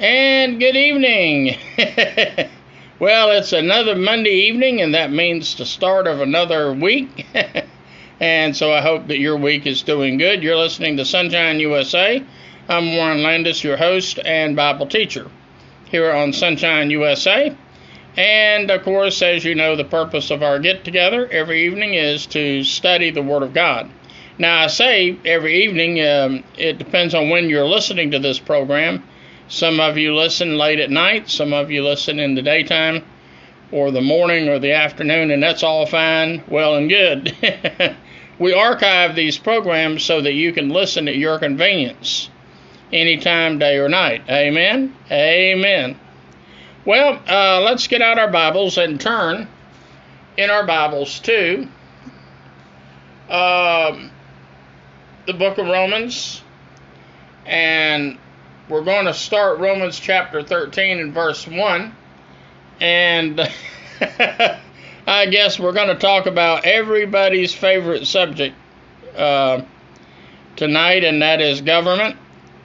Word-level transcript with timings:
And 0.00 0.58
good 0.58 0.74
evening. 0.74 1.56
well, 2.98 3.30
it's 3.30 3.52
another 3.52 3.94
Monday 3.94 4.48
evening, 4.48 4.80
and 4.80 4.92
that 4.92 5.12
means 5.12 5.54
the 5.54 5.64
start 5.64 6.08
of 6.08 6.20
another 6.20 6.72
week. 6.72 7.24
and 8.20 8.56
so 8.56 8.72
I 8.72 8.80
hope 8.80 9.06
that 9.06 9.20
your 9.20 9.36
week 9.36 9.66
is 9.68 9.82
doing 9.82 10.18
good. 10.18 10.42
You're 10.42 10.56
listening 10.56 10.96
to 10.96 11.04
Sonshine 11.04 11.60
USA. 11.60 12.20
I'm 12.68 12.96
Warren 12.96 13.22
Landis, 13.22 13.62
your 13.62 13.76
host 13.76 14.18
and 14.24 14.56
Bible 14.56 14.86
teacher 14.86 15.30
here 15.84 16.10
on 16.10 16.32
Sonshine 16.32 16.90
USA. 16.90 17.56
And 18.16 18.72
of 18.72 18.82
course, 18.82 19.22
as 19.22 19.44
you 19.44 19.54
know, 19.54 19.76
the 19.76 19.84
purpose 19.84 20.32
of 20.32 20.42
our 20.42 20.58
get 20.58 20.82
together 20.82 21.28
every 21.30 21.66
evening 21.66 21.94
is 21.94 22.26
to 22.26 22.64
study 22.64 23.12
the 23.12 23.22
Word 23.22 23.44
of 23.44 23.54
God. 23.54 23.88
Now, 24.38 24.64
I 24.64 24.66
say 24.66 25.16
every 25.24 25.62
evening, 25.62 26.04
um, 26.04 26.42
it 26.58 26.78
depends 26.78 27.14
on 27.14 27.30
when 27.30 27.48
you're 27.48 27.64
listening 27.64 28.10
to 28.10 28.18
this 28.18 28.40
program. 28.40 29.04
Some 29.54 29.78
of 29.78 29.96
you 29.96 30.16
listen 30.16 30.58
late 30.58 30.80
at 30.80 30.90
night, 30.90 31.30
some 31.30 31.52
of 31.52 31.70
you 31.70 31.84
listen 31.84 32.18
in 32.18 32.34
the 32.34 32.42
daytime 32.42 33.04
or 33.70 33.92
the 33.92 34.00
morning 34.00 34.48
or 34.48 34.58
the 34.58 34.72
afternoon, 34.72 35.30
and 35.30 35.40
that's 35.40 35.62
all 35.62 35.86
fine, 35.86 36.42
well, 36.48 36.74
and 36.74 36.88
good. 36.88 37.36
we 38.40 38.52
archive 38.52 39.14
these 39.14 39.38
programs 39.38 40.02
so 40.02 40.20
that 40.22 40.32
you 40.32 40.52
can 40.52 40.70
listen 40.70 41.06
at 41.06 41.14
your 41.14 41.38
convenience 41.38 42.30
anytime, 42.92 43.60
day 43.60 43.78
or 43.78 43.88
night. 43.88 44.24
Amen? 44.28 44.92
Amen. 45.08 46.00
Well, 46.84 47.22
uh, 47.24 47.60
let's 47.60 47.86
get 47.86 48.02
out 48.02 48.18
our 48.18 48.32
Bibles 48.32 48.76
and 48.76 49.00
turn 49.00 49.46
in 50.36 50.50
our 50.50 50.66
Bibles 50.66 51.20
to 51.20 51.68
uh, 53.30 54.08
the 55.28 55.32
book 55.32 55.58
of 55.58 55.66
Romans. 55.68 56.42
And 57.46 58.18
we're 58.68 58.84
going 58.84 59.06
to 59.06 59.14
start 59.14 59.58
Romans 59.58 59.98
chapter 59.98 60.42
13 60.42 60.98
and 60.98 61.12
verse 61.12 61.46
1. 61.46 61.94
And 62.80 63.40
I 65.06 65.26
guess 65.26 65.58
we're 65.58 65.72
going 65.72 65.88
to 65.88 65.94
talk 65.94 66.26
about 66.26 66.64
everybody's 66.64 67.54
favorite 67.54 68.06
subject 68.06 68.56
uh, 69.16 69.62
tonight, 70.56 71.04
and 71.04 71.22
that 71.22 71.40
is 71.40 71.60
government 71.60 72.16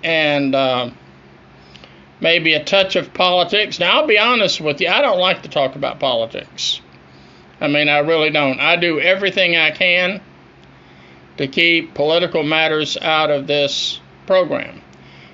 and 0.03 0.55
uh, 0.55 0.89
maybe 2.21 2.53
a 2.53 2.63
touch 2.63 2.95
of 2.95 3.13
politics. 3.13 3.79
Now, 3.79 3.99
I'll 3.99 4.07
be 4.07 4.17
honest 4.17 4.61
with 4.61 4.79
you, 4.79 4.87
I 4.87 5.01
don't 5.01 5.19
like 5.19 5.43
to 5.43 5.49
talk 5.49 5.75
about 5.75 5.99
politics. 5.99 6.79
I 7.61 7.67
mean, 7.67 7.89
I 7.89 7.99
really 7.99 8.29
don't. 8.29 8.59
I 8.59 8.77
do 8.77 9.01
everything 9.01 9.57
I 9.57 9.71
can 9.71 10.21
to 11.37 11.47
keep 11.47 11.93
political 11.93 12.43
matters 12.43 12.97
out 12.97 13.29
of 13.29 13.47
this 13.47 13.99
program. 14.25 14.81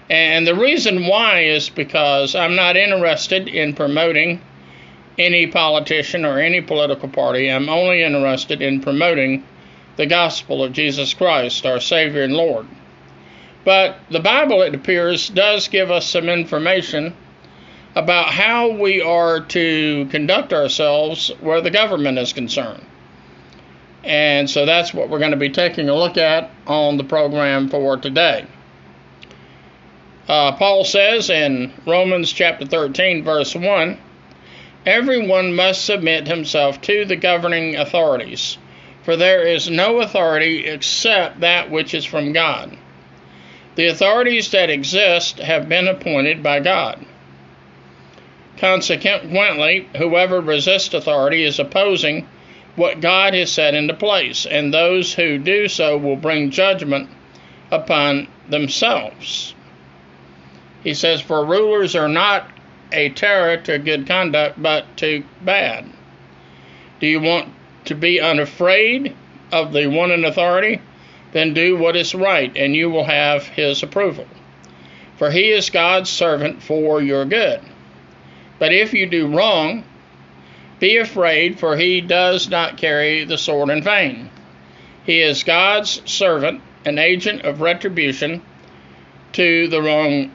And 0.10 0.46
the 0.46 0.56
reason 0.56 1.08
why 1.08 1.42
is 1.42 1.70
because 1.70 2.36
I'm 2.36 2.56
not 2.56 2.78
interested 2.78 3.48
in 3.48 3.74
promoting 3.74 4.42
any 5.18 5.48
politician 5.48 6.26
or 6.26 6.40
any 6.40 6.62
political 6.62 7.10
party. 7.10 7.50
I'm 7.50 7.70
only 7.70 8.04
interested 8.04 8.62
in 8.62 8.82
promoting 8.82 9.44
the 9.96 10.06
gospel 10.06 10.64
of 10.64 10.74
Jesus 10.74 11.14
Christ, 11.14 11.66
our 11.66 11.80
Savior 11.80 12.24
and 12.24 12.34
Lord. 12.34 12.68
But 13.64 13.98
the 14.12 14.20
Bible, 14.20 14.62
it 14.62 14.76
appears, 14.76 15.30
does 15.30 15.68
give 15.68 15.90
us 15.90 16.08
some 16.08 16.30
information 16.30 17.16
about 17.96 18.28
how 18.28 18.70
we 18.70 19.02
are 19.02 19.40
to 19.40 20.08
conduct 20.12 20.54
ourselves 20.54 21.32
where 21.40 21.62
the 21.62 21.72
government 21.72 22.20
is 22.20 22.34
concerned. 22.34 22.86
And 24.04 24.50
so 24.50 24.66
that's 24.66 24.94
what 24.94 25.10
we're 25.10 25.20
going 25.20 25.32
to 25.32 25.38
be 25.38 25.50
taking 25.50 25.90
a 25.90 25.96
look 25.96 26.18
at 26.18 26.52
on 26.68 26.98
the 26.98 27.04
program 27.04 27.70
for 27.70 27.98
today. 27.98 28.46
Uh, 30.28 30.52
Paul 30.54 30.84
says 30.84 31.30
in 31.30 31.72
Romans 31.86 32.34
chapter 32.34 32.66
13, 32.66 33.24
verse 33.24 33.54
1 33.54 33.98
Everyone 34.86 35.56
must 35.56 35.84
submit 35.84 36.28
himself 36.28 36.80
to 36.82 37.06
the 37.06 37.16
governing 37.16 37.76
authorities, 37.76 38.58
for 39.04 39.16
there 39.16 39.42
is 39.42 39.70
no 39.70 40.00
authority 40.00 40.68
except 40.68 41.40
that 41.40 41.72
which 41.72 41.94
is 41.94 42.06
from 42.06 42.34
God. 42.34 42.78
The 43.76 43.88
authorities 43.88 44.52
that 44.52 44.70
exist 44.70 45.40
have 45.40 45.68
been 45.68 45.88
appointed 45.88 46.42
by 46.44 46.60
God. 46.60 47.04
Consequently, 48.58 49.88
whoever 49.98 50.40
resists 50.40 50.94
authority 50.94 51.44
is 51.44 51.60
opposing 51.60 52.28
what 52.76 53.02
God 53.02 53.34
has 53.34 53.52
set 53.52 53.74
into 53.74 53.94
place, 53.94 54.46
and 54.46 54.74
those 54.74 55.16
who 55.16 55.38
do 55.38 55.68
so 55.68 55.98
will 55.98 56.16
bring 56.16 56.52
judgment 56.52 57.10
upon 57.72 58.28
themselves. 58.48 59.55
He 60.86 60.94
says, 60.94 61.20
For 61.20 61.44
rulers 61.44 61.96
are 61.96 62.08
not 62.08 62.48
a 62.92 63.10
terror 63.10 63.58
to 63.58 63.80
good 63.80 64.06
conduct, 64.06 64.62
but 64.62 64.96
to 64.98 65.24
bad. 65.42 65.86
Do 67.00 67.08
you 67.08 67.20
want 67.20 67.52
to 67.86 67.96
be 67.96 68.22
unafraid 68.22 69.16
of 69.52 69.74
the 69.74 69.88
one 69.88 70.12
in 70.12 70.24
authority? 70.24 70.80
Then 71.32 71.56
do 71.56 71.76
what 71.76 71.96
is 71.96 72.14
right, 72.14 72.56
and 72.56 72.76
you 72.76 72.92
will 72.92 73.06
have 73.06 73.48
his 73.48 73.82
approval. 73.82 74.28
For 75.18 75.32
he 75.32 75.50
is 75.50 75.72
God's 75.72 76.12
servant 76.12 76.62
for 76.62 77.02
your 77.02 77.26
good. 77.26 77.62
But 78.60 78.72
if 78.72 78.94
you 78.94 79.08
do 79.08 79.36
wrong, 79.36 79.86
be 80.80 80.98
afraid, 80.98 81.60
for 81.60 81.76
he 81.76 82.00
does 82.00 82.48
not 82.48 82.78
carry 82.78 83.26
the 83.26 83.40
sword 83.40 83.72
in 83.72 83.82
vain. 83.82 84.30
He 85.04 85.20
is 85.20 85.44
God's 85.44 86.00
servant, 86.06 86.62
an 86.86 87.00
agent 87.00 87.42
of 87.42 87.62
retribution 87.62 88.44
to 89.34 89.68
the 89.68 89.82
wrong 89.82 90.32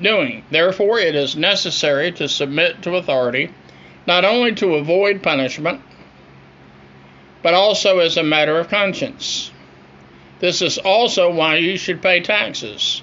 doing. 0.00 0.44
Therefore, 0.50 0.98
it 0.98 1.14
is 1.14 1.36
necessary 1.36 2.12
to 2.12 2.28
submit 2.28 2.82
to 2.82 2.96
authority, 2.96 3.50
not 4.06 4.24
only 4.24 4.54
to 4.56 4.74
avoid 4.74 5.22
punishment, 5.22 5.80
but 7.42 7.54
also 7.54 7.98
as 7.98 8.16
a 8.16 8.22
matter 8.22 8.58
of 8.58 8.68
conscience. 8.68 9.50
This 10.40 10.62
is 10.62 10.78
also 10.78 11.30
why 11.30 11.56
you 11.56 11.76
should 11.76 12.02
pay 12.02 12.20
taxes, 12.20 13.02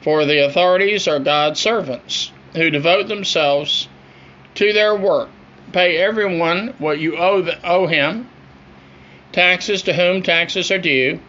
for 0.00 0.24
the 0.24 0.44
authorities 0.44 1.08
are 1.08 1.18
God's 1.18 1.60
servants 1.60 2.30
who 2.54 2.70
devote 2.70 3.08
themselves 3.08 3.88
to 4.54 4.72
their 4.72 4.94
work. 4.94 5.28
Pay 5.72 5.96
everyone 5.96 6.74
what 6.78 6.98
you 6.98 7.16
owe, 7.16 7.42
the, 7.42 7.58
owe 7.68 7.86
him 7.86 8.28
taxes 9.32 9.82
to 9.82 9.92
whom 9.92 10.22
taxes 10.22 10.70
are 10.70 10.78
due, 10.78 11.20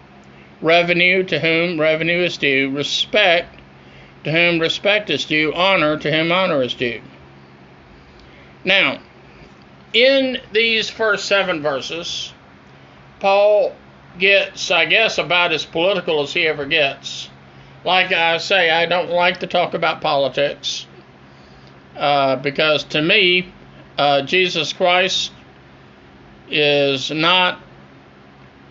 revenue 0.61 1.23
to 1.23 1.39
whom 1.39 1.79
revenue 1.79 2.23
is 2.23 2.37
due, 2.37 2.69
respect 2.69 3.59
to 4.24 4.31
whom 4.31 4.59
respect 4.59 5.09
is 5.09 5.25
due, 5.25 5.53
honor 5.53 5.97
to 5.97 6.12
whom 6.12 6.31
honor 6.31 6.62
is 6.62 6.74
due. 6.74 7.02
Now, 8.63 9.00
in 9.94 10.40
these 10.52 10.90
first 10.90 11.25
seven 11.25 11.62
verses, 11.62 12.34
Paul 13.19 13.75
gets, 14.18 14.72
I 14.72 14.85
guess, 14.85 15.18
about 15.18 15.52
as 15.53 15.66
political 15.66 16.22
as 16.22 16.34
he 16.34 16.47
ever 16.47 16.66
gets. 16.66 17.29
Like 17.84 18.12
I 18.12 18.38
say, 18.38 18.69
I 18.69 18.85
don't 18.85 19.09
like 19.09 19.40
to 19.40 19.47
talk 19.47 19.74
about 19.74 20.02
politics 20.02 20.85
uh, 21.96 22.35
because 22.38 22.84
to 22.85 23.02
me, 23.02 23.52
uh, 23.97 24.22
Jesus 24.22 24.74
Christ 24.74 25.31
is 26.50 27.12
not 27.12 27.59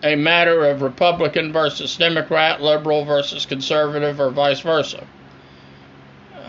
a 0.03 0.15
matter 0.15 0.65
of 0.65 0.81
Republican 0.81 1.51
versus 1.51 1.97
Democrat, 1.97 2.61
liberal 2.61 3.05
versus 3.05 3.45
conservative, 3.45 4.19
or 4.19 4.29
vice 4.29 4.61
versa. 4.61 5.05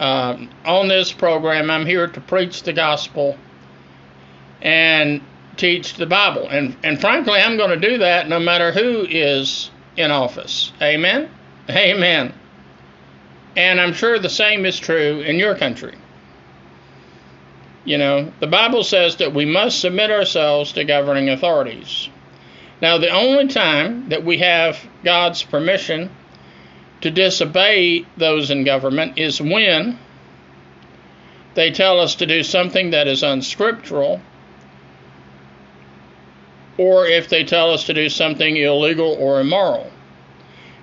Um, 0.00 0.48
on 0.64 0.88
this 0.88 1.12
program, 1.12 1.70
I'm 1.70 1.84
here 1.84 2.06
to 2.06 2.20
preach 2.22 2.62
the 2.62 2.72
gospel 2.72 3.36
and 4.62 5.20
teach 5.58 5.94
the 5.94 6.06
Bible. 6.06 6.48
And, 6.48 6.74
and 6.82 6.98
frankly, 6.98 7.38
I'm 7.38 7.58
going 7.58 7.78
to 7.78 7.88
do 7.88 7.98
that 7.98 8.26
no 8.26 8.40
matter 8.40 8.72
who 8.72 9.06
is 9.06 9.70
in 9.98 10.10
office. 10.10 10.72
Amen? 10.80 11.28
Amen. 11.68 12.32
And 13.54 13.78
I'm 13.78 13.92
sure 13.92 14.18
the 14.18 14.30
same 14.30 14.64
is 14.64 14.78
true 14.78 15.20
in 15.20 15.38
your 15.38 15.54
country. 15.54 15.96
You 17.84 17.98
know, 17.98 18.32
the 18.40 18.46
Bible 18.46 18.84
says 18.84 19.16
that 19.16 19.34
we 19.34 19.44
must 19.44 19.80
submit 19.80 20.10
ourselves 20.10 20.72
to 20.72 20.84
governing 20.84 21.28
authorities. 21.28 22.08
Now, 22.80 22.96
the 22.96 23.10
only 23.10 23.48
time 23.48 24.08
that 24.08 24.24
we 24.24 24.38
have 24.38 24.78
God's 25.04 25.42
permission 25.42 26.10
to 27.00 27.10
disobey 27.10 28.04
those 28.16 28.50
in 28.50 28.64
government 28.64 29.18
is 29.18 29.40
when 29.40 29.98
they 31.54 31.70
tell 31.70 31.98
us 31.98 32.14
to 32.16 32.26
do 32.26 32.42
something 32.42 32.90
that 32.90 33.08
is 33.08 33.22
unscriptural, 33.22 34.20
or 36.76 37.06
if 37.06 37.28
they 37.28 37.44
tell 37.44 37.72
us 37.72 37.84
to 37.84 37.94
do 37.94 38.08
something 38.08 38.56
illegal 38.56 39.16
or 39.18 39.40
immoral. 39.40 39.90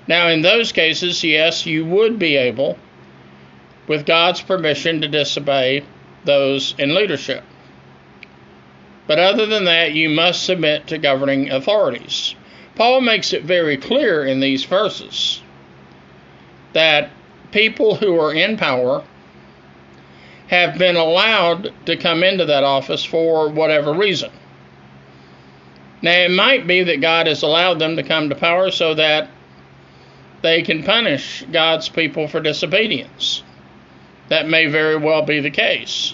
Now, 0.07 0.29
in 0.29 0.41
those 0.41 0.71
cases, 0.71 1.23
yes, 1.23 1.65
you 1.65 1.85
would 1.85 2.19
be 2.19 2.35
able, 2.35 2.77
with 3.87 4.05
God's 4.05 4.41
permission, 4.41 5.01
to 5.01 5.07
disobey 5.07 5.83
those 6.25 6.75
in 6.77 6.93
leadership. 6.93 7.43
But 9.05 9.19
other 9.19 9.45
than 9.45 9.65
that, 9.65 9.93
you 9.93 10.09
must 10.09 10.43
submit 10.43 10.87
to 10.87 10.97
governing 10.97 11.49
authorities. 11.49 12.35
Paul 12.75 13.01
makes 13.01 13.33
it 13.33 13.43
very 13.43 13.77
clear 13.77 14.25
in 14.25 14.39
these 14.39 14.65
verses 14.65 15.41
that 16.77 17.09
people 17.51 17.95
who 17.95 18.19
are 18.19 18.31
in 18.31 18.55
power 18.55 19.03
have 20.47 20.77
been 20.77 20.95
allowed 20.95 21.73
to 21.87 21.97
come 21.97 22.21
into 22.23 22.45
that 22.45 22.63
office 22.63 23.03
for 23.03 23.49
whatever 23.49 23.93
reason. 23.93 24.29
Now, 26.03 26.11
it 26.11 26.29
might 26.29 26.67
be 26.67 26.83
that 26.83 27.01
God 27.01 27.25
has 27.25 27.41
allowed 27.41 27.79
them 27.79 27.95
to 27.95 28.03
come 28.03 28.29
to 28.29 28.35
power 28.35 28.69
so 28.69 28.93
that 28.93 29.27
they 30.43 30.61
can 30.61 30.83
punish 30.83 31.43
God's 31.51 31.89
people 31.89 32.27
for 32.27 32.41
disobedience. 32.41 33.41
That 34.29 34.47
may 34.47 34.67
very 34.67 34.97
well 34.97 35.23
be 35.23 35.39
the 35.39 35.49
case. 35.49 36.13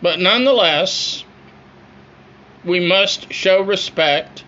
But 0.00 0.18
nonetheless, 0.18 1.26
we 2.64 2.80
must 2.80 3.30
show 3.34 3.60
respect 3.60 4.44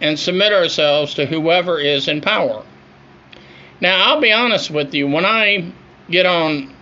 and 0.00 0.18
submit 0.18 0.52
ourselves 0.52 1.14
to 1.14 1.26
whoever 1.26 1.78
is 1.78 2.08
in 2.08 2.20
power. 2.20 2.64
Now, 3.82 4.10
I'll 4.10 4.20
be 4.20 4.30
honest 4.30 4.70
with 4.70 4.94
you, 4.94 5.08
when 5.08 5.26
I 5.26 5.72
get 6.08 6.24
on 6.24 6.72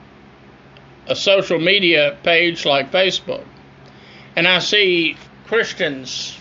a 1.06 1.16
social 1.16 1.58
media 1.58 2.18
page 2.22 2.66
like 2.66 2.92
Facebook 2.92 3.46
and 4.36 4.46
I 4.46 4.58
see 4.58 5.16
Christians 5.46 6.36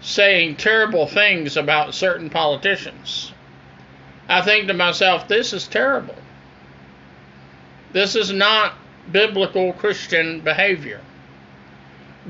saying 0.00 0.56
terrible 0.56 1.08
things 1.08 1.56
about 1.56 1.92
certain 1.92 2.30
politicians, 2.30 3.32
I 4.28 4.42
think 4.42 4.68
to 4.68 4.74
myself, 4.74 5.26
this 5.26 5.52
is 5.52 5.66
terrible. 5.66 6.14
This 7.90 8.14
is 8.14 8.32
not 8.32 8.74
biblical 9.10 9.72
Christian 9.72 10.38
behavior. 10.38 11.00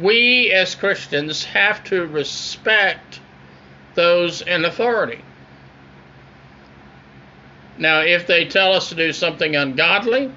We 0.00 0.50
as 0.50 0.74
Christians 0.74 1.44
have 1.44 1.84
to 1.84 2.06
respect 2.06 3.20
those 3.96 4.40
in 4.40 4.64
authority. 4.64 5.22
Now, 7.78 8.00
if 8.00 8.26
they 8.26 8.44
tell 8.44 8.72
us 8.72 8.90
to 8.90 8.94
do 8.94 9.12
something 9.12 9.56
ungodly, 9.56 10.32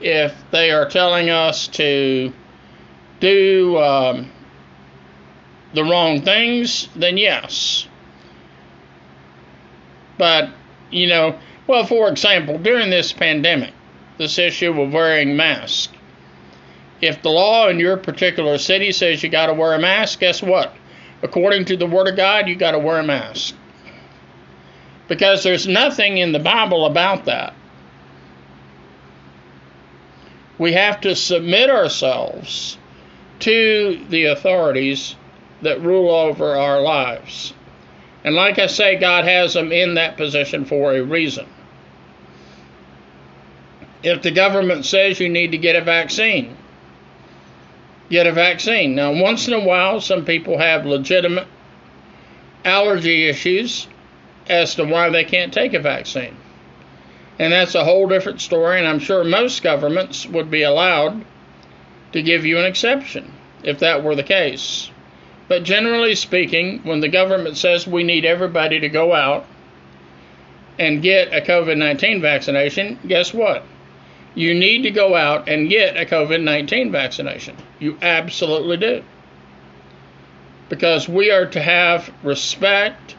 if 0.00 0.34
they 0.50 0.70
are 0.70 0.88
telling 0.88 1.30
us 1.30 1.68
to 1.68 2.32
do 3.20 3.78
um, 3.78 4.30
the 5.74 5.82
wrong 5.82 6.22
things, 6.22 6.88
then 6.94 7.16
yes. 7.16 7.88
But, 10.18 10.50
you 10.90 11.08
know, 11.08 11.38
well, 11.66 11.84
for 11.84 12.08
example, 12.08 12.58
during 12.58 12.90
this 12.90 13.12
pandemic, 13.12 13.72
this 14.18 14.38
issue 14.38 14.80
of 14.80 14.92
wearing 14.92 15.36
masks, 15.36 15.92
if 17.00 17.20
the 17.22 17.28
law 17.28 17.68
in 17.68 17.78
your 17.78 17.96
particular 17.96 18.56
city 18.56 18.92
says 18.92 19.22
you 19.22 19.28
got 19.28 19.46
to 19.46 19.54
wear 19.54 19.74
a 19.74 19.78
mask, 19.78 20.20
guess 20.20 20.42
what? 20.42 20.74
According 21.22 21.66
to 21.66 21.76
the 21.76 21.86
Word 21.86 22.08
of 22.08 22.16
God, 22.16 22.48
you 22.48 22.56
got 22.56 22.70
to 22.70 22.78
wear 22.78 23.00
a 23.00 23.02
mask 23.02 23.54
because 25.08 25.42
there's 25.42 25.66
nothing 25.66 26.18
in 26.18 26.32
the 26.32 26.38
Bible 26.38 26.86
about 26.86 27.26
that. 27.26 27.54
We 30.58 30.72
have 30.72 31.00
to 31.02 31.14
submit 31.14 31.70
ourselves 31.70 32.78
to 33.40 34.04
the 34.08 34.24
authorities 34.24 35.14
that 35.62 35.82
rule 35.82 36.10
over 36.10 36.56
our 36.56 36.80
lives. 36.80 37.52
And 38.24 38.34
like 38.34 38.58
I 38.58 38.66
say, 38.66 38.96
God 38.96 39.24
has 39.24 39.54
them 39.54 39.70
in 39.70 39.94
that 39.94 40.16
position 40.16 40.64
for 40.64 40.94
a 40.94 41.02
reason. 41.02 41.46
If 44.02 44.22
the 44.22 44.30
government 44.30 44.84
says 44.84 45.20
you 45.20 45.28
need 45.28 45.52
to 45.52 45.58
get 45.58 45.76
a 45.76 45.80
vaccine, 45.80 46.56
get 48.08 48.26
a 48.26 48.32
vaccine. 48.32 48.94
Now, 48.94 49.12
once 49.12 49.46
in 49.46 49.54
a 49.54 49.64
while, 49.64 50.00
some 50.00 50.24
people 50.24 50.58
have 50.58 50.86
legitimate 50.86 51.46
allergy 52.64 53.28
issues 53.28 53.86
as 54.48 54.74
to 54.76 54.84
why 54.84 55.10
they 55.10 55.24
can't 55.24 55.52
take 55.52 55.74
a 55.74 55.80
vaccine. 55.80 56.36
And 57.38 57.52
that's 57.52 57.74
a 57.74 57.84
whole 57.84 58.08
different 58.08 58.40
story, 58.40 58.78
and 58.78 58.88
I'm 58.88 58.98
sure 58.98 59.22
most 59.24 59.62
governments 59.62 60.26
would 60.26 60.50
be 60.50 60.62
allowed 60.62 61.24
to 62.12 62.22
give 62.22 62.46
you 62.46 62.58
an 62.58 62.64
exception 62.64 63.32
if 63.62 63.80
that 63.80 64.02
were 64.02 64.14
the 64.14 64.22
case. 64.22 64.90
But 65.48 65.62
generally 65.62 66.14
speaking, 66.14 66.80
when 66.82 67.00
the 67.00 67.08
government 67.08 67.56
says 67.56 67.86
we 67.86 68.04
need 68.04 68.24
everybody 68.24 68.80
to 68.80 68.88
go 68.88 69.14
out 69.14 69.44
and 70.78 71.02
get 71.02 71.32
a 71.32 71.40
COVID 71.40 71.76
19 71.76 72.20
vaccination, 72.20 72.98
guess 73.06 73.34
what? 73.34 73.64
You 74.34 74.54
need 74.54 74.82
to 74.82 74.90
go 74.90 75.14
out 75.14 75.48
and 75.48 75.68
get 75.68 75.96
a 75.96 76.04
COVID 76.04 76.42
19 76.42 76.90
vaccination. 76.92 77.56
You 77.78 77.98
absolutely 78.02 78.76
do. 78.76 79.02
Because 80.68 81.08
we 81.08 81.30
are 81.30 81.46
to 81.46 81.62
have 81.62 82.12
respect 82.22 83.15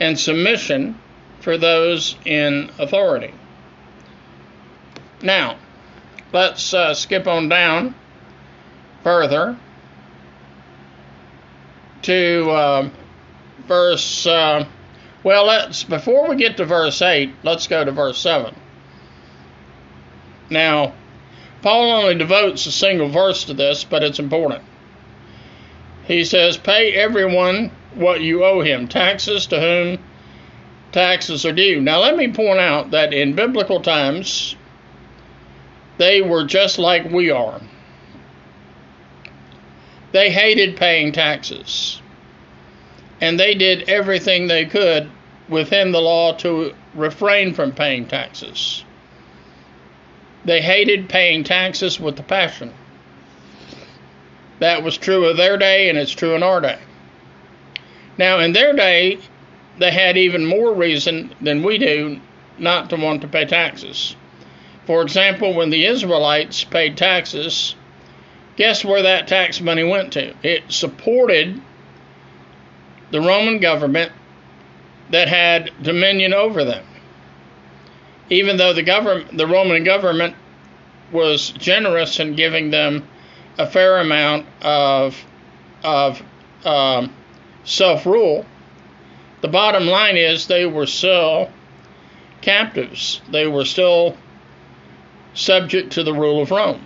and 0.00 0.18
submission 0.18 0.98
for 1.40 1.56
those 1.56 2.16
in 2.24 2.70
authority. 2.78 3.32
Now, 5.22 5.58
let's 6.32 6.72
uh, 6.72 6.94
skip 6.94 7.26
on 7.26 7.48
down 7.48 7.94
further 9.02 9.58
to 12.02 12.50
uh, 12.50 12.90
verse. 13.66 14.26
Uh, 14.26 14.66
well, 15.24 15.46
let's 15.46 15.84
before 15.84 16.28
we 16.28 16.36
get 16.36 16.56
to 16.58 16.64
verse 16.64 17.02
eight, 17.02 17.34
let's 17.42 17.66
go 17.66 17.84
to 17.84 17.90
verse 17.90 18.18
seven. 18.18 18.54
Now, 20.50 20.94
Paul 21.62 21.90
only 21.90 22.14
devotes 22.14 22.66
a 22.66 22.72
single 22.72 23.08
verse 23.08 23.44
to 23.44 23.54
this, 23.54 23.84
but 23.84 24.02
it's 24.02 24.18
important. 24.18 24.62
He 26.04 26.24
says, 26.24 26.56
"Pay 26.56 26.94
everyone 26.94 27.72
what 27.98 28.20
you 28.20 28.44
owe 28.44 28.60
him, 28.60 28.88
taxes 28.88 29.46
to 29.46 29.60
whom 29.60 29.98
taxes 30.92 31.44
are 31.44 31.52
due. 31.52 31.80
Now, 31.80 32.00
let 32.00 32.16
me 32.16 32.28
point 32.28 32.60
out 32.60 32.92
that 32.92 33.12
in 33.12 33.34
biblical 33.34 33.80
times, 33.80 34.56
they 35.98 36.22
were 36.22 36.44
just 36.44 36.78
like 36.78 37.10
we 37.10 37.30
are. 37.30 37.60
They 40.12 40.30
hated 40.30 40.76
paying 40.76 41.12
taxes, 41.12 42.00
and 43.20 43.38
they 43.38 43.54
did 43.54 43.88
everything 43.88 44.46
they 44.46 44.64
could 44.64 45.10
within 45.48 45.92
the 45.92 46.00
law 46.00 46.32
to 46.34 46.74
refrain 46.94 47.52
from 47.52 47.72
paying 47.72 48.06
taxes. 48.06 48.84
They 50.44 50.62
hated 50.62 51.08
paying 51.08 51.44
taxes 51.44 52.00
with 52.00 52.18
a 52.18 52.22
passion. 52.22 52.72
That 54.60 54.82
was 54.82 54.96
true 54.96 55.26
of 55.26 55.36
their 55.36 55.58
day, 55.58 55.88
and 55.88 55.98
it's 55.98 56.12
true 56.12 56.34
in 56.34 56.42
our 56.42 56.60
day. 56.60 56.78
Now, 58.18 58.40
in 58.40 58.52
their 58.52 58.72
day, 58.72 59.18
they 59.78 59.92
had 59.92 60.16
even 60.16 60.44
more 60.44 60.74
reason 60.74 61.34
than 61.40 61.62
we 61.62 61.78
do 61.78 62.20
not 62.58 62.90
to 62.90 62.96
want 62.96 63.22
to 63.22 63.28
pay 63.28 63.44
taxes. 63.44 64.16
For 64.86 65.02
example, 65.02 65.54
when 65.54 65.70
the 65.70 65.86
Israelites 65.86 66.64
paid 66.64 66.96
taxes, 66.96 67.76
guess 68.56 68.84
where 68.84 69.02
that 69.02 69.28
tax 69.28 69.60
money 69.60 69.84
went 69.84 70.14
to? 70.14 70.34
It 70.42 70.64
supported 70.68 71.60
the 73.10 73.20
Roman 73.20 73.58
government 73.58 74.12
that 75.10 75.28
had 75.28 75.70
dominion 75.82 76.32
over 76.34 76.64
them. 76.64 76.84
Even 78.30 78.56
though 78.56 78.72
the 78.72 78.82
government, 78.82 79.36
the 79.36 79.46
Roman 79.46 79.84
government 79.84 80.34
was 81.12 81.50
generous 81.50 82.20
in 82.20 82.34
giving 82.34 82.70
them 82.70 83.08
a 83.56 83.66
fair 83.66 83.98
amount 83.98 84.46
of 84.60 85.16
of 85.82 86.22
um, 86.64 87.14
self 87.68 88.06
rule, 88.06 88.46
the 89.40 89.48
bottom 89.48 89.86
line 89.86 90.16
is 90.16 90.46
they 90.46 90.66
were 90.66 90.86
still 90.86 91.50
captives. 92.40 93.20
They 93.30 93.46
were 93.46 93.64
still 93.64 94.16
subject 95.34 95.92
to 95.92 96.02
the 96.02 96.14
rule 96.14 96.42
of 96.42 96.50
Rome. 96.50 96.84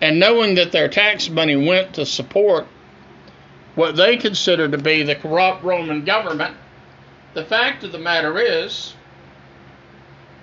And 0.00 0.18
knowing 0.18 0.56
that 0.56 0.72
their 0.72 0.88
tax 0.88 1.28
money 1.28 1.56
went 1.56 1.94
to 1.94 2.04
support 2.04 2.66
what 3.76 3.96
they 3.96 4.16
considered 4.16 4.72
to 4.72 4.78
be 4.78 5.02
the 5.02 5.14
corrupt 5.14 5.62
Roman 5.62 6.04
government, 6.04 6.56
the 7.34 7.44
fact 7.44 7.84
of 7.84 7.92
the 7.92 7.98
matter 7.98 8.38
is 8.38 8.94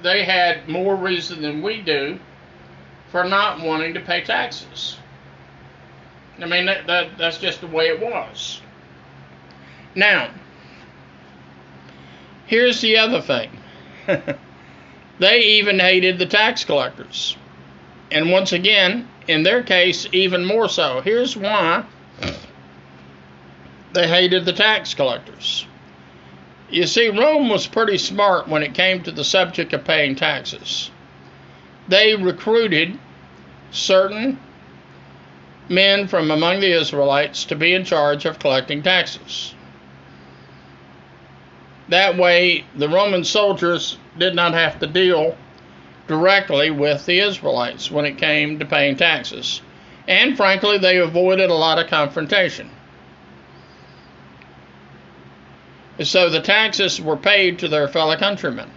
they 0.02 0.24
had 0.24 0.68
more 0.68 0.96
reason 0.96 1.42
than 1.42 1.62
we 1.62 1.82
do 1.82 2.18
for 3.12 3.26
not 3.26 3.60
wanting 3.60 3.94
to 3.94 4.00
pay 4.00 4.24
taxes. 4.24 4.98
I 6.42 6.46
mean, 6.46 6.66
that, 6.68 6.88
that, 6.88 7.18
that's 7.18 7.38
just 7.38 7.60
the 7.62 7.68
way 7.68 7.88
it 7.88 8.00
was. 8.00 8.62
Now, 9.96 10.30
here's 12.46 12.82
the 12.82 12.98
other 12.98 13.22
thing 13.22 13.50
they 15.20 15.40
even 15.40 15.80
hated 15.80 16.20
the 16.20 16.26
tax 16.26 16.64
collectors. 16.64 17.36
And 18.12 18.32
once 18.32 18.54
again, 18.54 19.08
in 19.28 19.44
their 19.44 19.62
case, 19.62 20.08
even 20.12 20.46
more 20.46 20.68
so. 20.68 21.02
Here's 21.02 21.38
why 21.38 21.86
they 23.94 24.08
hated 24.08 24.46
the 24.46 24.54
tax 24.54 24.94
collectors. 24.94 25.66
You 26.70 26.86
see, 26.86 27.10
Rome 27.10 27.50
was 27.50 27.66
pretty 27.68 27.98
smart 27.98 28.48
when 28.48 28.62
it 28.62 28.76
came 28.76 29.02
to 29.04 29.12
the 29.12 29.24
subject 29.24 29.74
of 29.74 29.86
paying 29.86 30.16
taxes. 30.16 30.92
They 31.88 32.16
recruited 32.16 33.00
certain 33.72 34.40
men 35.68 36.08
from 36.08 36.30
among 36.30 36.60
the 36.60 36.72
Israelites 36.72 37.46
to 37.46 37.56
be 37.56 37.74
in 37.74 37.86
charge 37.86 38.26
of 38.26 38.40
collecting 38.40 38.84
taxes. 38.84 39.56
That 41.90 42.18
way, 42.18 42.66
the 42.76 42.88
Roman 42.88 43.24
soldiers 43.24 43.98
did 44.18 44.36
not 44.36 44.54
have 44.54 44.80
to 44.80 44.88
deal 44.88 45.36
directly 46.08 46.72
with 46.72 47.06
the 47.06 47.20
Israelites 47.20 47.92
when 47.92 48.06
it 48.06 48.18
came 48.18 48.60
to 48.60 48.66
paying 48.66 48.96
taxes. 48.96 49.62
And 50.08 50.38
frankly, 50.38 50.78
they 50.78 50.98
avoided 50.98 51.50
a 51.50 51.56
lot 51.56 51.80
of 51.80 51.88
confrontation. 51.88 52.70
So 56.02 56.30
the 56.30 56.40
taxes 56.40 57.02
were 57.02 57.18
paid 57.18 57.60
to 57.60 57.68
their 57.68 57.88
fellow 57.88 58.16
countrymen. 58.16 58.72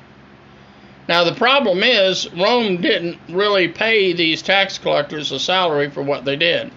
Now, 1.08 1.24
the 1.24 1.34
problem 1.34 1.82
is, 1.82 2.32
Rome 2.32 2.80
didn't 2.80 3.18
really 3.28 3.68
pay 3.68 4.12
these 4.12 4.42
tax 4.42 4.78
collectors 4.78 5.32
a 5.32 5.38
salary 5.38 5.90
for 5.90 6.02
what 6.02 6.24
they 6.24 6.36
did. 6.36 6.70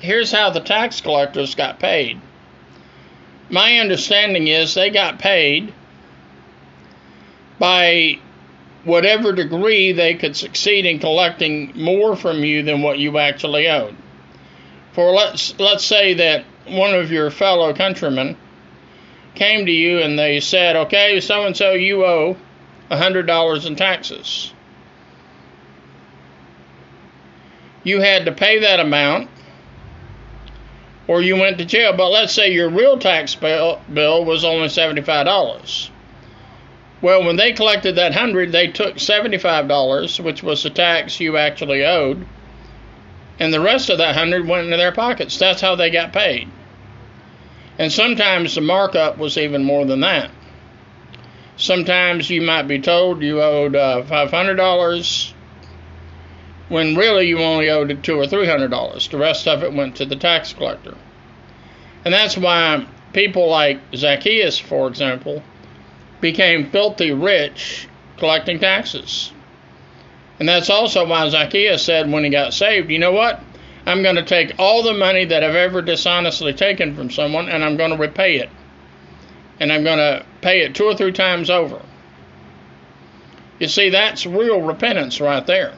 Here's 0.00 0.32
how 0.32 0.50
the 0.50 0.60
tax 0.60 1.00
collectors 1.00 1.54
got 1.54 1.78
paid. 1.78 2.20
My 3.54 3.78
understanding 3.78 4.48
is 4.48 4.74
they 4.74 4.90
got 4.90 5.20
paid 5.20 5.72
by 7.60 8.18
whatever 8.82 9.32
degree 9.32 9.92
they 9.92 10.14
could 10.14 10.34
succeed 10.34 10.84
in 10.84 10.98
collecting 10.98 11.70
more 11.76 12.16
from 12.16 12.42
you 12.42 12.64
than 12.64 12.82
what 12.82 12.98
you 12.98 13.16
actually 13.16 13.68
owed. 13.68 13.94
For 14.90 15.12
let's 15.12 15.56
let's 15.60 15.84
say 15.84 16.14
that 16.14 16.44
one 16.66 16.94
of 16.94 17.12
your 17.12 17.30
fellow 17.30 17.72
countrymen 17.72 18.36
came 19.36 19.66
to 19.66 19.72
you 19.72 20.00
and 20.00 20.18
they 20.18 20.40
said, 20.40 20.74
"Okay, 20.74 21.20
so 21.20 21.46
and 21.46 21.56
so 21.56 21.74
you 21.74 22.04
owe 22.04 22.36
$100 22.90 23.66
in 23.66 23.76
taxes." 23.76 24.52
You 27.84 28.00
had 28.00 28.24
to 28.24 28.32
pay 28.32 28.58
that 28.58 28.80
amount 28.80 29.30
or 31.06 31.22
you 31.22 31.36
went 31.36 31.58
to 31.58 31.64
jail. 31.64 31.96
But 31.96 32.10
let's 32.10 32.32
say 32.32 32.52
your 32.52 32.70
real 32.70 32.98
tax 32.98 33.34
bill, 33.34 33.80
bill 33.92 34.24
was 34.24 34.44
only 34.44 34.68
$75. 34.68 35.90
Well, 37.02 37.24
when 37.24 37.36
they 37.36 37.52
collected 37.52 37.96
that 37.96 38.12
100, 38.12 38.50
they 38.52 38.68
took 38.68 38.96
$75, 38.96 40.20
which 40.24 40.42
was 40.42 40.62
the 40.62 40.70
tax 40.70 41.20
you 41.20 41.36
actually 41.36 41.84
owed, 41.84 42.26
and 43.38 43.52
the 43.52 43.60
rest 43.60 43.90
of 43.90 43.98
that 43.98 44.16
100 44.16 44.48
went 44.48 44.64
into 44.64 44.76
their 44.76 44.92
pockets. 44.92 45.38
That's 45.38 45.60
how 45.60 45.74
they 45.74 45.90
got 45.90 46.12
paid. 46.12 46.48
And 47.78 47.92
sometimes 47.92 48.54
the 48.54 48.60
markup 48.60 49.18
was 49.18 49.36
even 49.36 49.64
more 49.64 49.84
than 49.84 50.00
that. 50.00 50.30
Sometimes 51.56 52.30
you 52.30 52.40
might 52.40 52.68
be 52.68 52.80
told 52.80 53.22
you 53.22 53.42
owed 53.42 53.76
uh, 53.76 54.02
$500 54.04 55.33
when 56.68 56.96
really 56.96 57.28
you 57.28 57.38
only 57.38 57.68
owed 57.68 58.02
two 58.02 58.18
or 58.18 58.26
three 58.26 58.46
hundred 58.46 58.70
dollars. 58.70 59.08
The 59.08 59.18
rest 59.18 59.46
of 59.46 59.62
it 59.62 59.72
went 59.72 59.96
to 59.96 60.06
the 60.06 60.16
tax 60.16 60.52
collector. 60.52 60.96
And 62.04 62.12
that's 62.12 62.36
why 62.36 62.86
people 63.12 63.48
like 63.48 63.80
Zacchaeus, 63.94 64.58
for 64.58 64.88
example, 64.88 65.42
became 66.20 66.70
filthy 66.70 67.12
rich 67.12 67.88
collecting 68.16 68.58
taxes. 68.58 69.32
And 70.38 70.48
that's 70.48 70.70
also 70.70 71.06
why 71.06 71.28
Zacchaeus 71.28 71.82
said 71.82 72.10
when 72.10 72.24
he 72.24 72.30
got 72.30 72.54
saved, 72.54 72.90
you 72.90 72.98
know 72.98 73.12
what? 73.12 73.40
I'm 73.86 74.02
going 74.02 74.16
to 74.16 74.24
take 74.24 74.54
all 74.58 74.82
the 74.82 74.94
money 74.94 75.26
that 75.26 75.44
I've 75.44 75.54
ever 75.54 75.82
dishonestly 75.82 76.54
taken 76.54 76.96
from 76.96 77.10
someone 77.10 77.48
and 77.48 77.62
I'm 77.62 77.76
going 77.76 77.90
to 77.90 77.96
repay 77.96 78.36
it. 78.36 78.48
And 79.60 79.72
I'm 79.72 79.84
going 79.84 79.98
to 79.98 80.24
pay 80.40 80.62
it 80.62 80.74
two 80.74 80.84
or 80.84 80.96
three 80.96 81.12
times 81.12 81.50
over. 81.50 81.80
You 83.60 83.68
see, 83.68 83.90
that's 83.90 84.26
real 84.26 84.60
repentance 84.60 85.20
right 85.20 85.46
there 85.46 85.74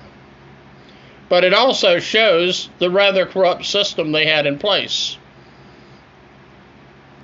but 1.29 1.45
it 1.45 1.53
also 1.53 1.99
shows 1.99 2.69
the 2.79 2.91
rather 2.91 3.27
corrupt 3.27 3.65
system 3.65 4.13
they 4.13 4.27
had 4.27 4.47
in 4.47 4.59
place. 4.59 5.19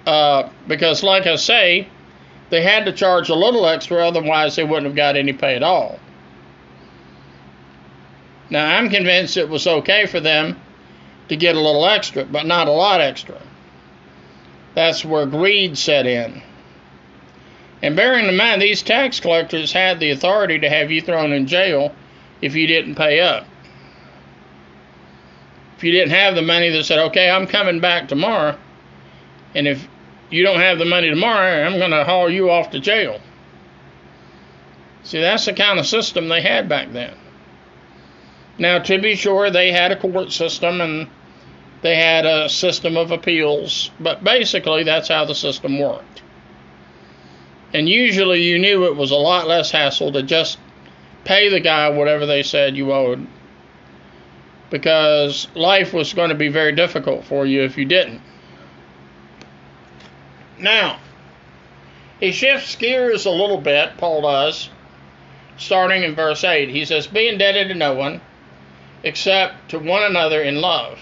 Uh, 0.07 0.49
because, 0.67 1.03
like 1.03 1.27
I 1.27 1.37
say, 1.37 1.89
they 2.51 2.63
had 2.63 2.85
to 2.87 2.93
charge 2.93 3.29
a 3.29 3.35
little 3.35 3.67
extra, 3.67 4.07
otherwise, 4.07 4.57
they 4.57 4.65
wouldn't 4.65 4.87
have 4.87 4.97
got 4.97 5.17
any 5.17 5.33
pay 5.33 5.55
at 5.55 5.63
all. 5.63 6.01
Now, 8.51 8.77
I'm 8.77 8.91
convinced 8.91 9.37
it 9.37 9.49
was 9.49 9.67
okay 9.67 10.07
for 10.07 10.21
them 10.21 10.61
to 11.29 11.37
get 11.37 11.55
a 11.55 11.61
little 11.61 11.87
extra, 11.87 12.25
but 12.25 12.45
not 12.45 12.69
a 12.69 12.73
lot 12.73 13.01
extra. 13.01 13.41
That's 14.75 15.05
where 15.05 15.27
greed 15.27 15.79
set 15.79 16.07
in. 16.07 16.43
And 17.81 17.97
bearing 17.97 18.27
in 18.27 18.37
mind, 18.37 18.61
these 18.61 18.83
tax 18.83 19.21
collectors 19.21 19.73
had 19.73 20.01
the 20.01 20.11
authority 20.11 20.59
to 20.59 20.69
have 20.69 20.91
you 20.91 21.01
thrown 21.01 21.33
in 21.33 21.47
jail 21.47 21.95
if 22.41 22.55
you 22.55 22.67
didn't 22.67 22.97
pay 22.97 23.21
up 23.21 23.47
if 25.83 25.87
you 25.87 25.91
didn't 25.91 26.13
have 26.13 26.37
the 26.37 26.43
money 26.43 26.71
that 26.71 26.85
said, 26.85 27.01
okay, 27.01 27.29
I'm 27.29 27.49
coming 27.49 27.81
back 27.81 28.07
tomorrow, 28.07 28.57
and 29.53 29.67
if 29.67 29.89
you 30.31 30.45
don't 30.45 30.61
have 30.61 30.79
the 30.79 30.85
money 30.85 31.11
tomorrow, 31.11 31.65
I'm 31.65 31.77
going 31.77 31.91
to 31.91 32.05
haul 32.05 32.31
you 32.31 32.51
off 32.51 32.71
to 32.71 32.79
jail. 32.79 33.21
See, 35.03 35.21
that's 35.21 35.45
the 35.45 35.53
kind 35.53 35.81
of 35.81 35.87
system 35.87 36.29
they 36.29 36.41
had 36.41 36.69
back 36.69 36.93
then. 36.93 37.17
Now, 38.59 38.79
to 38.79 39.01
be 39.01 39.17
sure, 39.17 39.51
they 39.51 39.73
had 39.73 39.91
a 39.91 39.97
court 39.97 40.31
system 40.31 40.81
and 40.81 41.09
they 41.81 41.97
had 41.97 42.27
a 42.27 42.49
system 42.49 42.97
of 42.97 43.11
appeals, 43.11 43.91
but 43.99 44.23
basically, 44.23 44.85
that's 44.85 45.09
how 45.09 45.25
the 45.25 45.35
system 45.35 45.81
worked. 45.81 46.23
And 47.75 47.89
usually, 47.89 48.45
you 48.45 48.61
knew 48.61 48.85
it 48.85 48.95
was 48.95 49.11
a 49.11 49.17
lot 49.17 49.49
less 49.49 49.73
hassle 49.73 50.13
to 50.13 50.23
just 50.23 50.59
pay 51.25 51.49
the 51.49 51.59
guy 51.59 51.89
whatever 51.89 52.25
they 52.25 52.45
said 52.45 52.77
you 52.77 52.93
owed 52.93 53.27
because 54.73 55.47
life 55.55 55.93
was 55.93 56.15
going 56.15 56.31
to 56.31 56.35
be 56.35 56.49
very 56.49 56.73
difficult 56.73 57.25
for 57.25 57.45
you 57.45 57.63
if 57.63 57.77
you 57.77 57.85
didn't. 57.85 58.23
Now, 60.59 60.99
he 62.19 62.33
shifts 62.33 62.75
gears 62.77 63.27
a 63.27 63.31
little 63.31 63.61
bit, 63.61 63.99
Paul 63.99 64.23
does, 64.23 64.71
starting 65.59 66.05
in 66.05 66.15
verse 66.15 66.43
8. 66.43 66.71
He 66.71 66.87
says, 66.87 67.07
Be 67.07 67.29
indebted 67.29 67.69
to 67.69 67.75
no 67.75 67.95
one 67.95 68.23
except 69.05 69.71
to 69.71 69.79
one 69.79 70.05
another 70.05 70.41
in 70.41 70.61
love. 70.61 70.99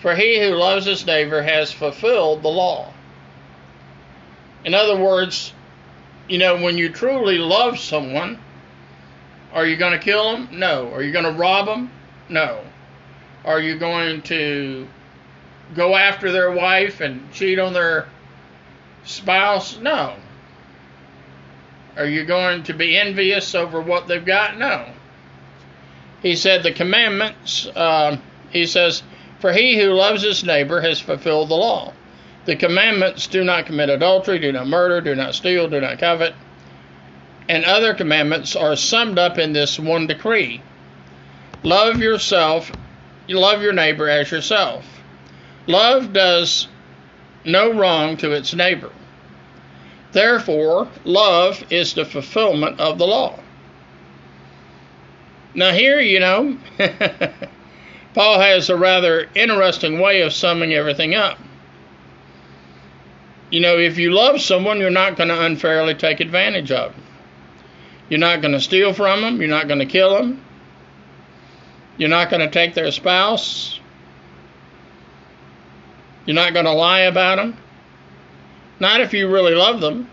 For 0.00 0.16
he 0.16 0.40
who 0.40 0.56
loves 0.56 0.84
his 0.84 1.06
neighbor 1.06 1.42
has 1.42 1.70
fulfilled 1.70 2.42
the 2.42 2.48
law. 2.48 2.92
In 4.64 4.74
other 4.74 4.96
words, 4.96 5.52
you 6.28 6.38
know, 6.38 6.60
when 6.60 6.76
you 6.76 6.88
truly 6.88 7.38
love 7.38 7.78
someone, 7.78 8.40
are 9.52 9.64
you 9.64 9.76
going 9.76 9.92
to 9.92 10.04
kill 10.04 10.32
them? 10.32 10.48
No. 10.52 10.92
Are 10.92 11.02
you 11.02 11.12
going 11.12 11.24
to 11.24 11.30
rob 11.30 11.66
them? 11.66 11.92
No. 12.28 12.60
Are 13.44 13.60
you 13.60 13.78
going 13.78 14.22
to 14.22 14.86
go 15.74 15.96
after 15.96 16.30
their 16.30 16.50
wife 16.50 17.00
and 17.00 17.32
cheat 17.32 17.58
on 17.58 17.72
their 17.72 18.08
spouse? 19.04 19.78
No. 19.78 20.16
Are 21.96 22.06
you 22.06 22.24
going 22.24 22.62
to 22.64 22.74
be 22.74 22.96
envious 22.96 23.54
over 23.54 23.80
what 23.80 24.06
they've 24.06 24.24
got? 24.24 24.58
No. 24.58 24.86
He 26.22 26.36
said 26.36 26.62
the 26.62 26.72
commandments, 26.72 27.66
uh, 27.74 28.18
he 28.50 28.66
says, 28.66 29.02
For 29.40 29.52
he 29.52 29.78
who 29.80 29.92
loves 29.92 30.22
his 30.22 30.44
neighbor 30.44 30.80
has 30.80 31.00
fulfilled 31.00 31.48
the 31.48 31.54
law. 31.54 31.92
The 32.44 32.56
commandments 32.56 33.26
do 33.26 33.44
not 33.44 33.66
commit 33.66 33.88
adultery, 33.88 34.38
do 34.38 34.52
not 34.52 34.66
murder, 34.66 35.00
do 35.00 35.14
not 35.14 35.34
steal, 35.34 35.68
do 35.68 35.80
not 35.80 35.98
covet. 35.98 36.34
And 37.48 37.64
other 37.64 37.94
commandments 37.94 38.56
are 38.56 38.76
summed 38.76 39.18
up 39.18 39.38
in 39.38 39.52
this 39.52 39.78
one 39.78 40.06
decree 40.06 40.62
Love 41.62 41.98
yourself, 41.98 42.70
you 43.26 43.38
love 43.38 43.62
your 43.62 43.72
neighbor 43.72 44.08
as 44.08 44.30
yourself. 44.30 44.84
Love 45.66 46.12
does 46.12 46.68
no 47.44 47.72
wrong 47.72 48.16
to 48.16 48.32
its 48.32 48.54
neighbor. 48.54 48.90
Therefore, 50.12 50.88
love 51.04 51.64
is 51.70 51.94
the 51.94 52.04
fulfillment 52.04 52.80
of 52.80 52.98
the 52.98 53.06
law. 53.06 53.38
Now, 55.54 55.72
here, 55.72 56.00
you 56.00 56.20
know, 56.20 56.56
Paul 58.14 58.38
has 58.40 58.70
a 58.70 58.76
rather 58.76 59.28
interesting 59.34 59.98
way 59.98 60.22
of 60.22 60.32
summing 60.32 60.72
everything 60.72 61.14
up. 61.14 61.38
You 63.50 63.60
know, 63.60 63.78
if 63.78 63.98
you 63.98 64.12
love 64.12 64.40
someone, 64.40 64.78
you're 64.78 64.90
not 64.90 65.16
going 65.16 65.28
to 65.28 65.40
unfairly 65.40 65.94
take 65.94 66.20
advantage 66.20 66.70
of 66.70 66.92
them. 66.92 67.02
You're 68.08 68.20
not 68.20 68.40
going 68.40 68.52
to 68.52 68.60
steal 68.60 68.92
from 68.92 69.22
them. 69.22 69.40
You're 69.40 69.50
not 69.50 69.68
going 69.68 69.80
to 69.80 69.86
kill 69.86 70.14
them. 70.16 70.44
You're 71.98 72.08
not 72.08 72.30
going 72.30 72.40
to 72.40 72.50
take 72.50 72.74
their 72.74 72.90
spouse. 72.92 73.78
You're 76.24 76.36
not 76.36 76.54
going 76.54 76.64
to 76.64 76.72
lie 76.72 77.00
about 77.00 77.36
them. 77.36 77.56
Not 78.80 79.00
if 79.00 79.12
you 79.12 79.28
really 79.28 79.54
love 79.54 79.80
them. 79.80 80.08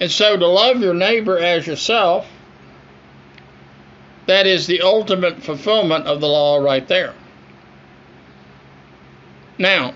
And 0.00 0.10
so 0.10 0.36
to 0.36 0.46
love 0.46 0.80
your 0.80 0.94
neighbor 0.94 1.38
as 1.38 1.66
yourself, 1.66 2.26
that 4.26 4.46
is 4.46 4.66
the 4.66 4.80
ultimate 4.82 5.42
fulfillment 5.42 6.06
of 6.06 6.20
the 6.20 6.26
law 6.26 6.58
right 6.58 6.86
there. 6.88 7.14
Now, 9.58 9.94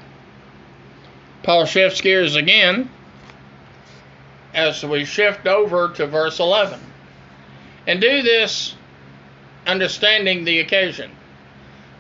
Paul 1.43 1.65
shifts 1.65 2.01
gears 2.01 2.37
again 2.37 2.91
as 4.55 4.85
we 4.85 5.05
shift 5.05 5.47
over 5.47 5.89
to 5.95 6.07
verse 6.07 6.39
11. 6.39 6.81
And 7.87 8.01
do 8.01 8.23
this 8.23 8.75
understanding 9.71 10.45
the 10.45 10.59
occasion. 10.59 11.11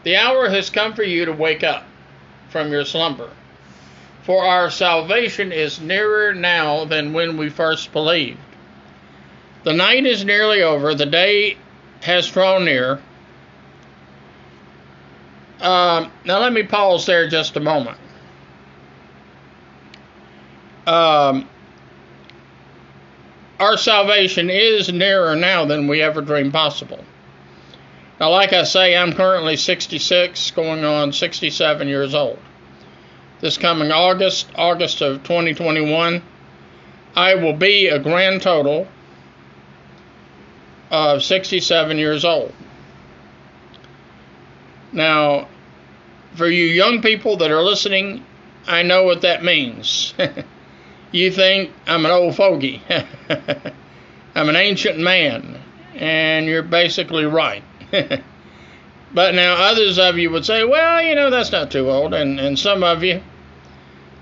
The 0.03 0.17
hour 0.17 0.49
has 0.49 0.71
come 0.71 0.95
for 0.95 1.03
you 1.03 1.25
to 1.27 1.33
wake 1.33 1.62
up 1.62 1.85
from 2.49 2.73
your 2.73 2.85
slumber. 2.85 3.31
For 4.23 4.45
our 4.45 4.71
salvation 4.71 5.53
is 5.53 5.81
nearer 5.81 6.35
now 6.35 6.85
than 6.85 7.12
when 7.12 7.37
we 7.37 7.49
first 7.49 7.93
believed. 7.93 8.39
The 9.65 9.73
night 9.73 10.07
is 10.07 10.25
nearly 10.25 10.62
over, 10.62 10.95
the 10.95 11.07
day 11.07 11.57
has 12.03 12.31
drawn 12.31 12.65
near. 12.65 13.00
Um, 15.61 16.11
now, 16.25 16.39
let 16.39 16.53
me 16.53 16.62
pause 16.62 17.05
there 17.05 17.29
just 17.29 17.57
a 17.57 17.61
moment. 17.61 17.99
Um, 20.87 21.47
our 23.59 23.77
salvation 23.77 24.49
is 24.49 24.91
nearer 24.91 25.37
now 25.37 25.67
than 25.67 25.87
we 25.87 26.00
ever 26.00 26.23
dreamed 26.23 26.55
possible. 26.55 27.05
Now, 28.21 28.29
like 28.29 28.53
I 28.53 28.65
say, 28.65 28.95
I'm 28.95 29.15
currently 29.15 29.57
66, 29.57 30.50
going 30.50 30.85
on 30.85 31.15
67 31.15 31.89
years 31.89 32.15
old. 32.15 32.39
This 33.41 33.57
coming 33.57 33.91
August, 33.91 34.47
August 34.57 35.00
of 35.00 35.23
2021, 35.23 36.23
I 37.17 37.35
will 37.37 37.55
be 37.55 37.87
a 37.87 37.99
grand 37.99 38.43
total 38.43 38.87
of 40.91 41.23
67 41.23 41.97
years 41.97 42.27
old. 42.27 42.53
Now, 44.93 45.49
for 46.35 46.47
you 46.47 46.67
young 46.67 47.00
people 47.00 47.39
that 47.39 47.50
are 47.50 47.62
listening, 47.62 48.27
I 48.67 48.83
know 48.83 49.05
what 49.05 49.23
that 49.23 49.43
means. 49.43 50.12
you 51.12 51.31
think 51.31 51.71
I'm 51.87 52.05
an 52.05 52.12
old 52.12 52.37
fogey. 52.37 52.83
I'm 54.35 54.50
an 54.50 54.57
ancient 54.57 54.99
man, 54.99 55.59
and 55.95 56.45
you're 56.45 56.62
basically 56.62 57.25
right. 57.25 57.62
but 59.14 59.35
now 59.35 59.54
others 59.54 59.99
of 59.99 60.18
you 60.18 60.30
would 60.30 60.44
say, 60.44 60.64
well, 60.64 61.02
you 61.02 61.14
know, 61.14 61.30
that's 61.30 61.52
not 61.52 61.70
too 61.70 61.90
old. 61.90 62.14
And, 62.14 62.38
and 62.38 62.59
some 62.59 62.82
of 62.82 63.02
you 63.02 63.23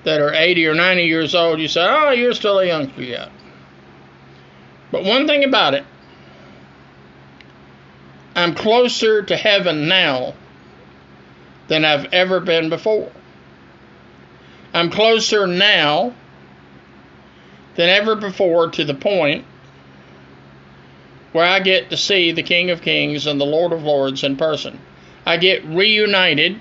that 0.04 0.20
are 0.20 0.32
80 0.32 0.66
or 0.66 0.74
90 0.74 1.02
years 1.04 1.34
old, 1.34 1.60
you 1.60 1.68
say, 1.68 1.86
oh, 1.86 2.10
you're 2.10 2.34
still 2.34 2.58
a 2.60 2.66
youngster 2.66 3.02
yet. 3.02 3.30
But 4.90 5.04
one 5.04 5.26
thing 5.26 5.44
about 5.44 5.74
it, 5.74 5.84
I'm 8.34 8.54
closer 8.54 9.22
to 9.22 9.36
heaven 9.36 9.88
now 9.88 10.34
than 11.66 11.84
I've 11.84 12.06
ever 12.12 12.40
been 12.40 12.70
before. 12.70 13.10
I'm 14.72 14.90
closer 14.90 15.46
now 15.46 16.14
than 17.74 17.88
ever 17.88 18.16
before 18.16 18.70
to 18.70 18.84
the 18.84 18.94
point 18.94 19.44
where 21.32 21.46
I 21.46 21.60
get 21.60 21.90
to 21.90 21.96
see 21.96 22.32
the 22.32 22.42
King 22.42 22.70
of 22.70 22.82
Kings 22.82 23.26
and 23.26 23.40
the 23.40 23.46
Lord 23.46 23.72
of 23.72 23.82
Lords 23.82 24.24
in 24.24 24.36
person. 24.36 24.78
I 25.26 25.36
get 25.36 25.64
reunited 25.64 26.60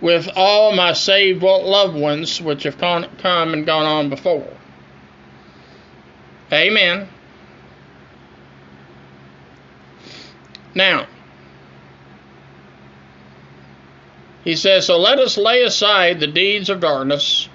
with 0.00 0.28
all 0.36 0.72
my 0.74 0.92
saved 0.92 1.42
loved 1.42 1.96
ones 1.96 2.40
which 2.40 2.64
have 2.64 2.78
come 2.78 3.04
and 3.54 3.66
gone 3.66 3.86
on 3.86 4.08
before. 4.10 4.48
Amen. 6.52 7.08
Now, 10.74 11.06
he 14.44 14.56
says, 14.56 14.86
So 14.86 14.98
let 14.98 15.18
us 15.18 15.36
lay 15.36 15.62
aside 15.62 16.20
the 16.20 16.26
deeds 16.26 16.70
of 16.70 16.80
darkness 16.80 17.48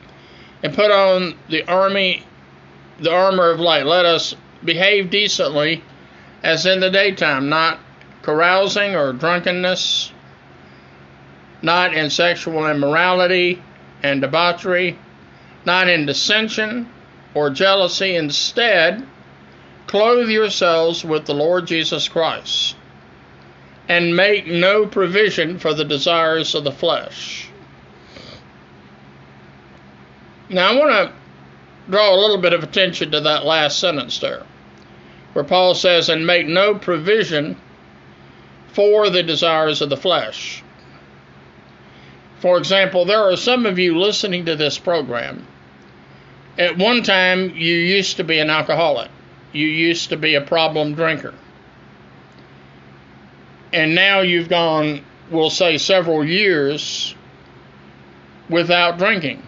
and 0.64 0.74
put 0.74 0.92
on 0.92 1.36
the 1.50 1.64
army 1.68 2.24
the 3.00 3.12
armor 3.12 3.50
of 3.50 3.60
light. 3.60 3.86
Let 3.86 4.06
us 4.06 4.36
behave 4.64 5.10
decently 5.10 5.84
as 6.44 6.66
in 6.66 6.80
the 6.80 6.92
daytime, 6.92 7.50
not 7.50 7.80
carousing 8.22 8.96
or 8.96 9.14
drunkenness, 9.14 10.12
not 11.62 11.94
in 11.94 12.10
sexual 12.10 12.68
immorality 12.68 13.62
and 14.04 14.22
debauchery, 14.22 14.98
not 15.66 15.88
in 15.88 16.06
dissension 16.06 16.90
or 17.34 17.50
jealousy. 17.50 18.16
Instead, 18.16 19.06
clothe 19.88 20.30
yourselves 20.30 21.04
with 21.04 21.26
the 21.26 21.34
Lord 21.34 21.66
Jesus 21.66 22.08
Christ 22.08 22.76
and 23.88 24.16
make 24.16 24.48
no 24.48 24.86
provision 24.86 25.60
for 25.60 25.74
the 25.74 25.86
desires 25.86 26.56
of 26.56 26.64
the 26.64 26.72
flesh. 26.72 27.50
Now, 30.50 30.72
I 30.72 30.76
want 30.76 30.92
to 30.92 31.14
draw 31.90 32.14
a 32.14 32.20
little 32.20 32.38
bit 32.38 32.54
of 32.54 32.64
attention 32.64 33.12
to 33.12 33.22
that 33.22 33.46
last 33.46 33.80
sentence 33.80 34.20
there, 34.20 34.44
where 35.34 35.46
Paul 35.46 35.76
says, 35.76 36.10
and 36.10 36.26
make 36.26 36.48
no 36.48 36.76
provision 36.76 37.58
for 38.68 39.10
the 39.10 39.24
desires 39.24 39.82
of 39.82 39.90
the 39.90 39.98
flesh. 39.98 40.64
For 42.40 42.58
example, 42.58 43.06
there 43.06 43.32
are 43.32 43.38
some 43.38 43.66
of 43.66 43.80
you 43.80 43.98
listening 43.98 44.46
to 44.46 44.56
this 44.56 44.78
program. 44.78 45.48
At 46.58 46.78
one 46.78 47.04
time, 47.04 47.52
you 47.56 47.76
used 47.76 48.18
to 48.18 48.24
be 48.24 48.40
an 48.40 48.50
alcoholic, 48.50 49.10
you 49.52 49.68
used 49.68 50.10
to 50.10 50.18
be 50.18 50.36
a 50.36 50.42
problem 50.42 50.96
drinker 50.96 51.34
and 53.76 53.94
now 53.94 54.22
you've 54.22 54.48
gone, 54.48 55.04
we'll 55.30 55.50
say, 55.50 55.78
several 55.78 56.24
years 56.24 57.14
without 58.50 58.98
drinking. 58.98 59.44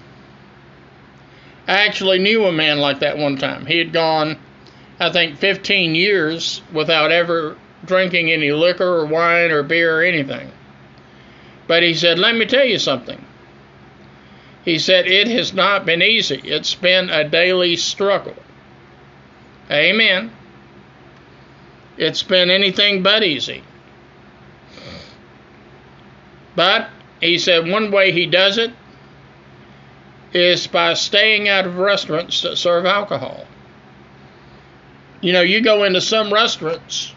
I 1.67 1.86
actually 1.86 2.19
knew 2.19 2.45
a 2.45 2.51
man 2.51 2.80
like 2.80 2.99
that 2.99 3.17
one 3.17 3.38
time. 3.38 3.65
He 3.65 3.77
had 3.77 3.91
gone, 3.91 4.38
I 4.99 5.12
think, 5.12 5.38
15 5.38 5.95
years 5.95 6.62
without 6.71 7.12
ever 7.12 7.58
drinking 7.86 8.32
any 8.32 8.51
liquor 8.51 9.01
or 9.01 9.06
wine 9.06 9.51
or 9.51 9.63
beer 9.63 9.99
or 9.99 10.03
anything. 10.03 10.51
But 11.67 11.84
he 11.84 11.93
said, 11.93 12.17
Let 12.17 12.36
me 12.36 12.45
tell 12.45 12.65
you 12.65 12.80
something. 12.80 13.23
He 14.63 14.80
said, 14.80 15.08
It 15.08 15.27
has 15.27 15.53
not 15.53 15.86
been 15.86 16.01
easy. 16.01 16.41
It's 16.43 16.73
been 16.73 17.10
a 17.10 17.27
daily 17.27 17.75
struggle. 17.75 18.36
Amen. 19.69 20.32
It's 21.97 22.23
been 22.23 22.49
anything 22.49 23.03
but 23.03 23.23
easy. 23.23 23.63
But 26.56 26.89
he 27.19 27.38
said 27.38 27.67
one 27.67 27.91
way 27.91 28.12
he 28.12 28.25
does 28.25 28.58
it 28.58 28.71
is 30.34 30.68
by 30.68 30.94
staying 30.94 31.48
out 31.48 31.66
of 31.66 31.78
restaurants 31.78 32.42
that 32.42 32.58
serve 32.58 32.86
alcohol. 32.86 33.46
You 35.22 35.34
know, 35.34 35.42
you 35.42 35.62
go 35.62 35.84
into 35.84 36.02
some 36.02 36.32
restaurants, 36.32 37.13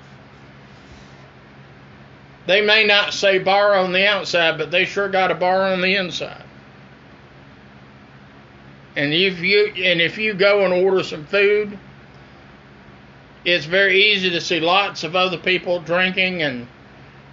they 2.46 2.60
may 2.60 2.84
not 2.84 3.12
say 3.12 3.38
bar 3.38 3.74
on 3.74 3.92
the 3.92 4.06
outside, 4.06 4.58
but 4.58 4.70
they 4.70 4.84
sure 4.84 5.08
got 5.08 5.30
a 5.30 5.34
bar 5.34 5.72
on 5.72 5.80
the 5.80 5.96
inside. 5.96 6.44
And 8.96 9.12
if 9.12 9.38
you 9.40 9.72
and 9.76 10.00
if 10.00 10.18
you 10.18 10.34
go 10.34 10.64
and 10.64 10.72
order 10.72 11.02
some 11.04 11.24
food, 11.24 11.78
it's 13.44 13.66
very 13.66 14.02
easy 14.02 14.30
to 14.30 14.40
see 14.40 14.60
lots 14.60 15.04
of 15.04 15.14
other 15.14 15.38
people 15.38 15.80
drinking 15.80 16.42
and 16.42 16.66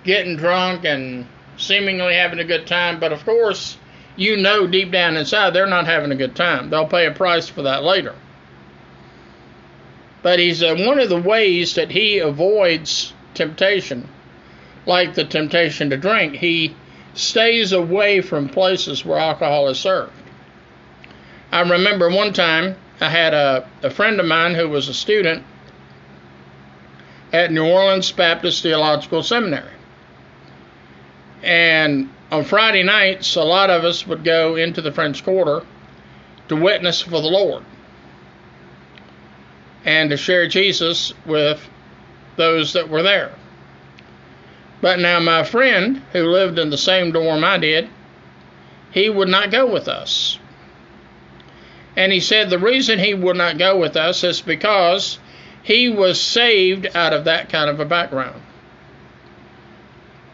getting 0.04 0.36
drunk 0.36 0.86
and 0.86 1.28
seemingly 1.58 2.14
having 2.14 2.40
a 2.40 2.44
good 2.46 2.68
time, 2.68 3.00
but 3.00 3.12
of 3.12 3.26
course, 3.26 3.78
you 4.18 4.36
know 4.36 4.68
deep 4.68 4.92
down 4.92 5.16
inside 5.16 5.52
they're 5.52 5.68
not 5.68 5.86
having 5.86 6.12
a 6.12 6.16
good 6.16 6.36
time. 6.36 6.70
They'll 6.70 6.88
pay 6.88 7.06
a 7.06 7.12
price 7.12 7.48
for 7.48 7.62
that 7.62 7.84
later. 7.84 8.16
But 10.24 10.40
he's 10.40 10.62
uh, 10.62 10.76
one 10.78 11.00
of 11.00 11.10
the 11.10 11.22
ways 11.22 11.76
that 11.76 11.92
he 11.92 12.20
avoids 12.20 13.14
temptation, 13.34 14.10
like 14.86 15.14
the 15.14 15.24
temptation 15.24 15.92
to 15.92 15.98
drink, 15.98 16.36
he 16.36 16.76
stays 17.14 17.72
away 17.72 18.22
from 18.22 18.50
places 18.50 19.06
where 19.06 19.20
alcohol 19.20 19.70
is 19.70 19.80
served. 19.80 20.12
I 21.52 21.62
remember 21.62 22.10
one 22.10 22.34
time 22.34 22.76
I 23.00 23.10
had 23.10 23.34
a, 23.34 23.70
a 23.84 23.90
friend 23.90 24.20
of 24.20 24.26
mine 24.26 24.56
who 24.56 24.68
was 24.68 24.90
a 24.90 24.94
student 24.94 25.44
at 27.32 27.52
New 27.52 27.66
Orleans 27.66 28.12
Baptist 28.12 28.64
Theological 28.64 29.24
Seminary. 29.24 29.77
And 31.44 32.10
on 32.32 32.44
Friday 32.44 32.84
nights, 32.84 33.36
a 33.36 33.44
lot 33.44 33.70
of 33.70 33.84
us 33.84 34.06
would 34.08 34.24
go 34.24 34.56
into 34.56 34.82
the 34.82 34.92
French 34.92 35.24
Quarter 35.24 35.66
to 36.50 36.56
witness 36.56 37.02
for 37.02 37.22
the 37.22 37.28
Lord 37.28 37.64
and 39.86 40.10
to 40.10 40.18
share 40.18 40.48
Jesus 40.48 41.14
with 41.26 41.70
those 42.36 42.74
that 42.74 42.90
were 42.90 43.04
there. 43.04 43.34
But 44.82 45.00
now, 45.00 45.20
my 45.20 45.44
friend 45.44 46.02
who 46.12 46.26
lived 46.26 46.60
in 46.60 46.70
the 46.70 46.78
same 46.78 47.12
dorm 47.12 47.44
I 47.44 47.58
did, 47.58 47.90
he 48.92 49.10
would 49.10 49.30
not 49.30 49.52
go 49.52 49.72
with 49.72 49.88
us. 49.88 50.40
And 51.96 52.12
he 52.12 52.20
said 52.20 52.50
the 52.50 52.60
reason 52.60 53.00
he 53.00 53.14
would 53.14 53.38
not 53.38 53.58
go 53.58 53.78
with 53.78 53.96
us 53.96 54.24
is 54.24 54.42
because 54.42 55.18
he 55.64 55.90
was 55.90 56.22
saved 56.22 56.88
out 56.96 57.14
of 57.14 57.26
that 57.26 57.50
kind 57.50 57.70
of 57.70 57.80
a 57.80 57.86
background 57.86 58.42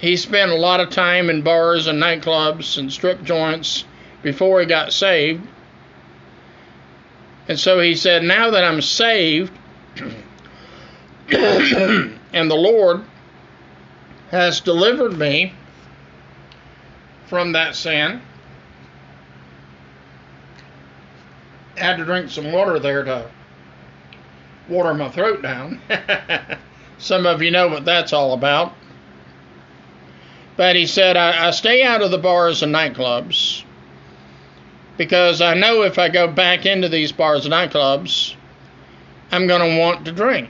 he 0.03 0.17
spent 0.17 0.51
a 0.51 0.55
lot 0.55 0.81
of 0.81 0.89
time 0.89 1.29
in 1.29 1.43
bars 1.43 1.87
and 1.87 1.97
nightclubs 2.03 2.77
and 2.77 2.91
strip 2.91 3.23
joints 3.23 3.85
before 4.21 4.59
he 4.59 4.65
got 4.65 4.91
saved. 4.91 5.47
And 7.47 7.57
so 7.57 7.79
he 7.79 7.95
said, 7.95 8.21
Now 8.21 8.51
that 8.51 8.65
I'm 8.65 8.81
saved, 8.81 9.53
and 11.29 12.19
the 12.51 12.53
Lord 12.53 13.05
has 14.29 14.59
delivered 14.59 15.17
me 15.17 15.53
from 17.27 17.53
that 17.53 17.73
sin. 17.73 18.21
I 21.77 21.79
had 21.79 21.95
to 21.95 22.03
drink 22.03 22.29
some 22.29 22.51
water 22.51 22.77
there 22.77 23.03
to 23.05 23.31
water 24.67 24.93
my 24.93 25.07
throat 25.07 25.41
down. 25.41 25.79
Some 26.97 27.25
of 27.25 27.41
you 27.41 27.51
know 27.51 27.69
what 27.69 27.85
that's 27.85 28.11
all 28.13 28.33
about. 28.33 28.75
But 30.55 30.75
he 30.75 30.85
said, 30.85 31.17
I, 31.17 31.47
I 31.47 31.51
stay 31.51 31.83
out 31.83 32.01
of 32.01 32.11
the 32.11 32.17
bars 32.17 32.61
and 32.61 32.73
nightclubs 32.73 33.63
because 34.97 35.41
I 35.41 35.55
know 35.55 35.81
if 35.81 35.97
I 35.97 36.09
go 36.09 36.27
back 36.27 36.65
into 36.65 36.89
these 36.89 37.11
bars 37.11 37.45
and 37.45 37.53
nightclubs, 37.53 38.35
I'm 39.31 39.47
going 39.47 39.61
to 39.61 39.79
want 39.79 40.05
to 40.05 40.11
drink. 40.11 40.49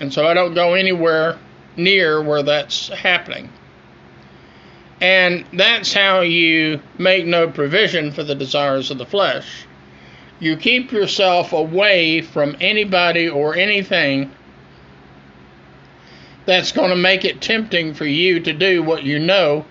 And 0.00 0.12
so 0.12 0.26
I 0.26 0.34
don't 0.34 0.54
go 0.54 0.74
anywhere 0.74 1.38
near 1.76 2.22
where 2.22 2.42
that's 2.42 2.88
happening. 2.88 3.50
And 5.00 5.46
that's 5.52 5.94
how 5.94 6.20
you 6.20 6.80
make 6.98 7.24
no 7.24 7.48
provision 7.48 8.12
for 8.12 8.24
the 8.24 8.34
desires 8.34 8.90
of 8.90 8.98
the 8.98 9.06
flesh. 9.06 9.64
You 10.40 10.56
keep 10.56 10.92
yourself 10.92 11.52
away 11.52 12.20
from 12.20 12.56
anybody 12.60 13.28
or 13.28 13.56
anything 13.56 14.32
that's 16.48 16.72
going 16.72 16.88
to 16.88 16.96
make 16.96 17.26
it 17.26 17.42
tempting 17.42 17.92
for 17.92 18.06
you 18.06 18.40
to 18.40 18.54
do 18.54 18.82
what 18.82 19.02
you 19.02 19.18
know 19.18 19.66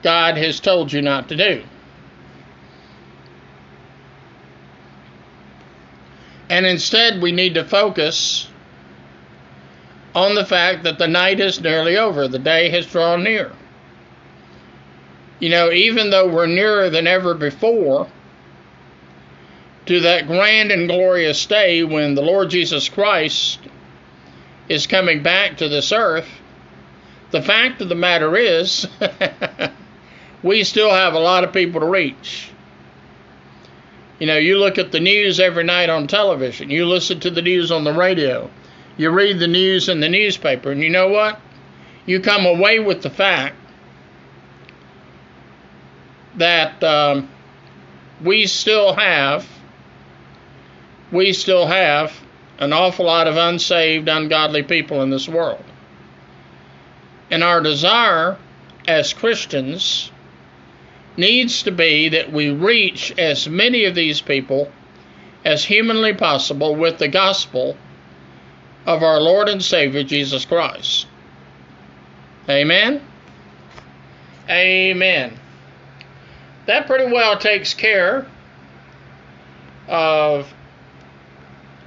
God 0.00 0.36
has 0.36 0.60
told 0.60 0.92
you 0.92 1.02
not 1.02 1.28
to 1.30 1.36
do. 1.36 1.64
And 6.48 6.64
instead, 6.66 7.20
we 7.20 7.32
need 7.32 7.54
to 7.54 7.64
focus 7.64 8.48
on 10.14 10.36
the 10.36 10.46
fact 10.46 10.84
that 10.84 11.00
the 11.00 11.08
night 11.08 11.40
is 11.40 11.60
nearly 11.60 11.96
over, 11.96 12.28
the 12.28 12.38
day 12.38 12.70
has 12.70 12.86
drawn 12.86 13.24
near. 13.24 13.50
You 15.40 15.48
know, 15.48 15.72
even 15.72 16.10
though 16.10 16.28
we're 16.28 16.46
nearer 16.46 16.90
than 16.90 17.08
ever 17.08 17.34
before 17.34 18.06
to 19.86 19.98
that 20.02 20.28
grand 20.28 20.70
and 20.70 20.86
glorious 20.86 21.44
day 21.46 21.82
when 21.82 22.14
the 22.14 22.22
Lord 22.22 22.50
Jesus 22.50 22.88
Christ 22.88 23.58
is 24.70 24.86
coming 24.86 25.20
back 25.20 25.56
to 25.56 25.68
this 25.68 25.90
earth, 25.90 26.28
the 27.32 27.42
fact 27.42 27.82
of 27.82 27.88
the 27.88 27.96
matter 27.96 28.36
is, 28.36 28.86
we 30.44 30.62
still 30.62 30.90
have 30.90 31.12
a 31.14 31.18
lot 31.18 31.42
of 31.42 31.52
people 31.52 31.80
to 31.80 31.86
reach. 31.86 32.52
You 34.20 34.28
know, 34.28 34.36
you 34.36 34.58
look 34.58 34.78
at 34.78 34.92
the 34.92 35.00
news 35.00 35.40
every 35.40 35.64
night 35.64 35.90
on 35.90 36.06
television, 36.06 36.70
you 36.70 36.86
listen 36.86 37.18
to 37.18 37.30
the 37.30 37.42
news 37.42 37.72
on 37.72 37.82
the 37.82 37.92
radio, 37.92 38.48
you 38.96 39.10
read 39.10 39.40
the 39.40 39.48
news 39.48 39.88
in 39.88 39.98
the 39.98 40.08
newspaper, 40.08 40.70
and 40.70 40.80
you 40.80 40.90
know 40.90 41.08
what? 41.08 41.40
You 42.06 42.20
come 42.20 42.46
away 42.46 42.78
with 42.78 43.02
the 43.02 43.10
fact 43.10 43.56
that 46.36 46.82
um, 46.84 47.28
we 48.22 48.46
still 48.46 48.94
have 48.94 49.48
we 51.10 51.32
still 51.32 51.66
have 51.66 52.19
an 52.60 52.74
awful 52.74 53.06
lot 53.06 53.26
of 53.26 53.36
unsaved, 53.36 54.08
ungodly 54.08 54.62
people 54.62 55.02
in 55.02 55.10
this 55.10 55.28
world. 55.28 55.64
And 57.30 57.42
our 57.42 57.60
desire 57.60 58.36
as 58.86 59.14
Christians 59.14 60.12
needs 61.16 61.62
to 61.62 61.72
be 61.72 62.10
that 62.10 62.32
we 62.32 62.50
reach 62.50 63.12
as 63.18 63.48
many 63.48 63.84
of 63.86 63.94
these 63.94 64.20
people 64.20 64.70
as 65.44 65.64
humanly 65.64 66.12
possible 66.12 66.76
with 66.76 66.98
the 66.98 67.08
gospel 67.08 67.76
of 68.86 69.02
our 69.02 69.20
Lord 69.20 69.48
and 69.48 69.62
Savior 69.62 70.02
Jesus 70.02 70.44
Christ. 70.44 71.06
Amen? 72.48 73.00
Amen. 74.48 75.38
That 76.66 76.86
pretty 76.86 77.10
well 77.10 77.38
takes 77.38 77.72
care 77.72 78.26
of 79.88 80.52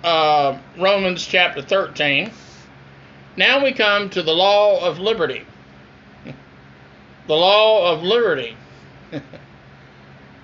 uh, 0.04 0.58
Romans 0.78 1.26
chapter 1.26 1.62
13. 1.62 2.32
Now 3.38 3.63
we 3.63 3.72
come 3.72 4.10
to 4.12 4.22
the 4.22 4.34
law 4.34 4.86
of 4.86 5.00
liberty. 5.00 5.46
the 7.28 7.34
law 7.34 7.92
of 7.92 8.04
liberty. 8.04 8.56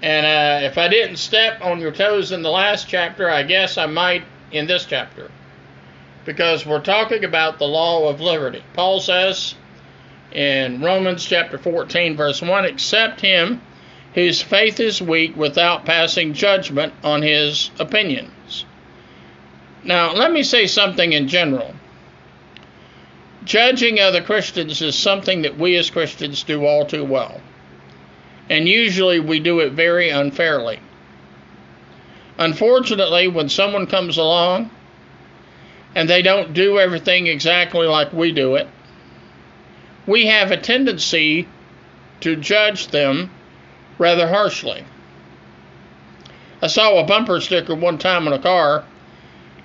and 0.02 0.26
uh, 0.26 0.66
if 0.66 0.78
I 0.78 0.88
didn't 0.88 1.18
step 1.18 1.62
on 1.62 1.80
your 1.80 1.92
toes 1.92 2.32
in 2.32 2.42
the 2.42 2.50
last 2.50 2.88
chapter, 2.88 3.30
I 3.30 3.44
guess 3.44 3.78
I 3.78 3.86
might 3.86 4.24
in 4.52 4.66
this 4.66 4.86
chapter. 4.86 5.30
Because 6.26 6.66
we're 6.66 6.82
talking 6.82 7.24
about 7.24 7.60
the 7.60 7.68
law 7.68 8.10
of 8.10 8.22
liberty. 8.22 8.64
Paul 8.74 9.00
says 9.00 9.56
in 10.32 10.82
Romans 10.82 11.26
chapter 11.26 11.58
14, 11.58 12.16
verse 12.16 12.42
1 12.42 12.66
Accept 12.66 13.22
him 13.22 13.62
whose 14.14 14.42
faith 14.42 14.80
is 14.80 15.02
weak 15.02 15.36
without 15.36 15.86
passing 15.86 16.34
judgment 16.34 16.94
on 17.04 17.22
his 17.22 17.70
opinions. 17.80 18.32
Now, 19.84 20.14
let 20.14 20.32
me 20.32 20.44
say 20.44 20.68
something 20.68 21.14
in 21.14 21.28
general. 21.28 21.74
Judging 23.46 24.00
other 24.00 24.22
Christians 24.22 24.82
is 24.82 24.96
something 24.96 25.42
that 25.44 25.58
we 25.58 25.76
as 25.78 25.90
Christians 25.90 26.44
do 26.44 26.66
all 26.66 26.86
too 26.86 27.04
well. 27.04 27.42
And 28.50 28.68
usually 28.68 29.20
we 29.20 29.40
do 29.40 29.60
it 29.60 29.72
very 29.72 30.10
unfairly. 30.10 30.80
Unfortunately, 32.38 33.28
when 33.28 33.50
someone 33.50 33.86
comes 33.88 34.18
along 34.18 34.70
and 35.96 36.10
they 36.10 36.22
don't 36.22 36.54
do 36.54 36.80
everything 36.80 37.28
exactly 37.28 37.88
like 37.88 38.14
we 38.14 38.32
do 38.32 38.56
it, 38.56 38.68
we 40.06 40.26
have 40.26 40.52
a 40.52 40.58
tendency 40.58 41.48
to 42.22 42.36
judge 42.36 42.88
them 42.88 43.30
rather 43.98 44.28
harshly. 44.28 44.84
I 46.62 46.68
saw 46.68 47.00
a 47.00 47.06
bumper 47.06 47.40
sticker 47.40 47.76
one 47.76 47.98
time 47.98 48.28
on 48.28 48.34
a 48.34 48.40
car. 48.40 48.84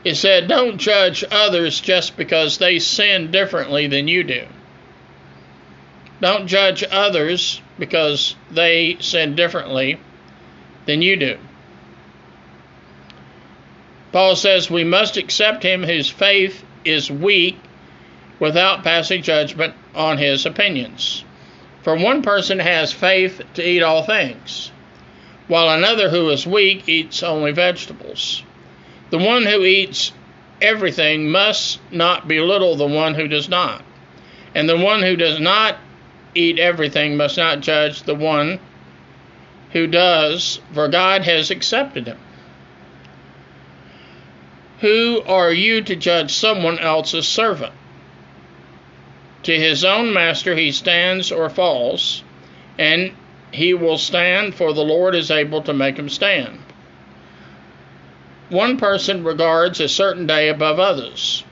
It 0.04 0.16
said, 0.16 0.48
Don't 0.48 0.76
judge 0.78 1.24
others 1.30 1.80
just 1.80 2.16
because 2.16 2.58
they 2.58 2.78
sin 2.78 3.30
differently 3.30 3.86
than 3.86 4.06
you 4.06 4.22
do. 4.22 4.46
Don't 6.20 6.46
judge 6.46 6.84
others 6.90 7.60
because 7.78 8.36
they 8.50 8.98
sin 9.00 9.34
differently 9.34 9.98
than 10.86 11.02
you 11.02 11.16
do. 11.16 11.38
Paul 14.12 14.36
says 14.36 14.70
we 14.70 14.84
must 14.84 15.16
accept 15.16 15.62
him 15.62 15.82
whose 15.82 16.08
faith 16.08 16.64
is 16.84 17.10
weak 17.10 17.56
without 18.38 18.84
passing 18.84 19.22
judgment 19.22 19.74
on 19.94 20.18
his 20.18 20.46
opinions. 20.46 21.24
For 21.82 21.96
one 21.96 22.22
person 22.22 22.58
has 22.58 22.92
faith 22.92 23.40
to 23.54 23.68
eat 23.68 23.82
all 23.82 24.02
things, 24.04 24.70
while 25.48 25.68
another 25.68 26.10
who 26.10 26.30
is 26.30 26.46
weak 26.46 26.88
eats 26.88 27.22
only 27.22 27.52
vegetables. 27.52 28.42
The 29.14 29.24
one 29.24 29.44
who 29.44 29.64
eats 29.64 30.10
everything 30.60 31.30
must 31.30 31.78
not 31.92 32.26
belittle 32.26 32.74
the 32.74 32.88
one 32.88 33.14
who 33.14 33.28
does 33.28 33.48
not, 33.48 33.84
and 34.56 34.68
the 34.68 34.76
one 34.76 35.02
who 35.02 35.14
does 35.14 35.38
not 35.38 35.76
eat 36.34 36.58
everything 36.58 37.16
must 37.16 37.36
not 37.36 37.60
judge 37.60 38.02
the 38.02 38.16
one 38.16 38.58
who 39.70 39.86
does, 39.86 40.58
for 40.72 40.88
God 40.88 41.22
has 41.22 41.52
accepted 41.52 42.08
him. 42.08 42.18
Who 44.80 45.22
are 45.28 45.52
you 45.52 45.80
to 45.82 45.94
judge 45.94 46.32
someone 46.32 46.80
else's 46.80 47.28
servant? 47.28 47.72
To 49.44 49.56
his 49.56 49.84
own 49.84 50.12
master 50.12 50.56
he 50.56 50.72
stands 50.72 51.30
or 51.30 51.48
falls, 51.48 52.24
and 52.80 53.12
he 53.52 53.74
will 53.74 53.96
stand, 53.96 54.56
for 54.56 54.72
the 54.72 54.82
Lord 54.82 55.14
is 55.14 55.30
able 55.30 55.62
to 55.62 55.72
make 55.72 55.96
him 55.96 56.08
stand. 56.08 56.63
One 58.50 58.76
person 58.76 59.24
regards 59.24 59.80
a 59.80 59.88
certain 59.88 60.26
day 60.26 60.48
above 60.48 60.78
others, 60.78 61.44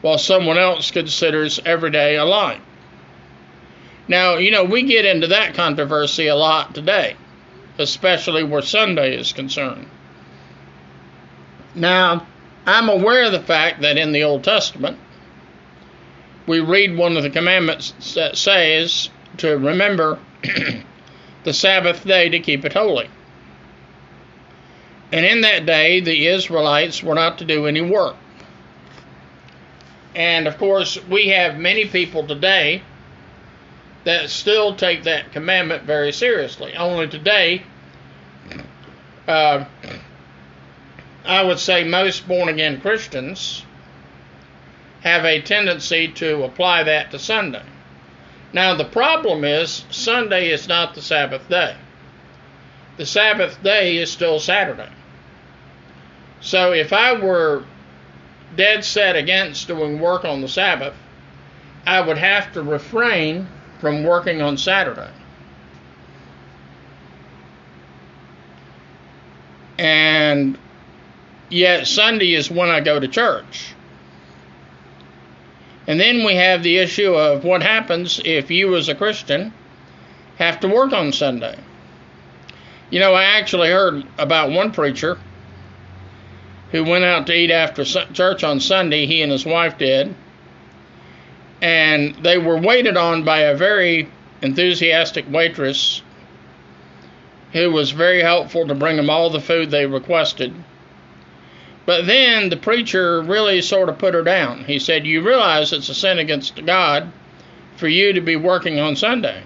while 0.00 0.18
someone 0.18 0.58
else 0.58 0.90
considers 0.90 1.60
every 1.64 1.90
day 1.90 2.16
alike. 2.16 2.60
Now, 4.08 4.36
you 4.36 4.52
know, 4.52 4.64
we 4.64 4.84
get 4.84 5.04
into 5.04 5.26
that 5.28 5.54
controversy 5.54 6.28
a 6.28 6.36
lot 6.36 6.74
today, 6.74 7.16
especially 7.78 8.44
where 8.44 8.62
Sunday 8.62 9.16
is 9.16 9.32
concerned. 9.32 9.88
Now, 11.74 12.26
I'm 12.64 12.88
aware 12.88 13.24
of 13.24 13.32
the 13.32 13.40
fact 13.40 13.82
that 13.82 13.98
in 13.98 14.12
the 14.12 14.22
Old 14.22 14.44
Testament, 14.44 14.98
we 16.46 16.60
read 16.60 16.96
one 16.96 17.16
of 17.16 17.24
the 17.24 17.30
commandments 17.30 18.14
that 18.14 18.36
says 18.36 19.10
to 19.38 19.58
remember 19.58 20.18
the 21.44 21.52
Sabbath 21.52 22.04
day 22.04 22.28
to 22.28 22.38
keep 22.38 22.64
it 22.64 22.72
holy. 22.72 23.10
And 25.12 25.24
in 25.24 25.42
that 25.42 25.66
day, 25.66 26.00
the 26.00 26.26
Israelites 26.26 27.02
were 27.02 27.14
not 27.14 27.38
to 27.38 27.44
do 27.44 27.66
any 27.66 27.80
work. 27.80 28.16
And 30.14 30.48
of 30.48 30.58
course, 30.58 30.98
we 31.08 31.28
have 31.28 31.58
many 31.58 31.84
people 31.84 32.26
today 32.26 32.82
that 34.04 34.30
still 34.30 34.74
take 34.74 35.02
that 35.02 35.32
commandment 35.32 35.84
very 35.84 36.12
seriously. 36.12 36.74
Only 36.74 37.08
today, 37.08 37.62
uh, 39.28 39.64
I 41.24 41.42
would 41.42 41.58
say 41.58 41.84
most 41.84 42.26
born 42.26 42.48
again 42.48 42.80
Christians 42.80 43.64
have 45.02 45.24
a 45.24 45.42
tendency 45.42 46.08
to 46.08 46.44
apply 46.44 46.84
that 46.84 47.10
to 47.10 47.18
Sunday. 47.18 47.62
Now, 48.52 48.74
the 48.74 48.84
problem 48.84 49.44
is 49.44 49.84
Sunday 49.90 50.50
is 50.50 50.66
not 50.66 50.94
the 50.94 51.02
Sabbath 51.02 51.48
day. 51.48 51.76
The 52.96 53.06
Sabbath 53.06 53.62
day 53.62 53.98
is 53.98 54.10
still 54.10 54.40
Saturday. 54.40 54.88
So, 56.40 56.72
if 56.72 56.92
I 56.92 57.12
were 57.12 57.64
dead 58.56 58.84
set 58.84 59.16
against 59.16 59.68
doing 59.68 60.00
work 60.00 60.24
on 60.24 60.40
the 60.40 60.48
Sabbath, 60.48 60.94
I 61.86 62.00
would 62.00 62.18
have 62.18 62.52
to 62.54 62.62
refrain 62.62 63.48
from 63.80 64.02
working 64.02 64.40
on 64.40 64.56
Saturday. 64.56 65.10
And 69.78 70.58
yet, 71.50 71.86
Sunday 71.86 72.32
is 72.32 72.50
when 72.50 72.70
I 72.70 72.80
go 72.80 72.98
to 72.98 73.08
church. 73.08 73.74
And 75.86 76.00
then 76.00 76.24
we 76.24 76.34
have 76.34 76.62
the 76.62 76.78
issue 76.78 77.14
of 77.14 77.44
what 77.44 77.62
happens 77.62 78.20
if 78.24 78.50
you, 78.50 78.74
as 78.74 78.88
a 78.88 78.94
Christian, 78.94 79.52
have 80.38 80.60
to 80.60 80.68
work 80.68 80.92
on 80.92 81.12
Sunday. 81.12 81.56
You 82.90 83.00
know, 83.00 83.14
I 83.14 83.24
actually 83.24 83.70
heard 83.70 84.04
about 84.18 84.50
one 84.50 84.72
preacher 84.72 85.18
who 86.70 86.84
went 86.84 87.04
out 87.04 87.26
to 87.26 87.34
eat 87.34 87.50
after 87.50 87.84
church 87.84 88.44
on 88.44 88.60
Sunday, 88.60 89.06
he 89.06 89.22
and 89.22 89.32
his 89.32 89.44
wife 89.44 89.78
did, 89.78 90.14
and 91.60 92.14
they 92.16 92.38
were 92.38 92.58
waited 92.58 92.96
on 92.96 93.24
by 93.24 93.40
a 93.40 93.56
very 93.56 94.08
enthusiastic 94.42 95.24
waitress 95.30 96.02
who 97.52 97.70
was 97.70 97.90
very 97.90 98.20
helpful 98.20 98.66
to 98.66 98.74
bring 98.74 98.96
them 98.96 99.10
all 99.10 99.30
the 99.30 99.40
food 99.40 99.70
they 99.70 99.86
requested. 99.86 100.52
But 101.86 102.06
then 102.06 102.50
the 102.50 102.56
preacher 102.56 103.22
really 103.22 103.62
sort 103.62 103.88
of 103.88 103.98
put 103.98 104.14
her 104.14 104.22
down. 104.22 104.64
He 104.64 104.78
said, 104.78 105.06
You 105.06 105.22
realize 105.22 105.72
it's 105.72 105.88
a 105.88 105.94
sin 105.94 106.18
against 106.18 106.64
God 106.66 107.10
for 107.76 107.88
you 107.88 108.12
to 108.12 108.20
be 108.20 108.36
working 108.36 108.80
on 108.80 108.96
Sunday. 108.96 109.42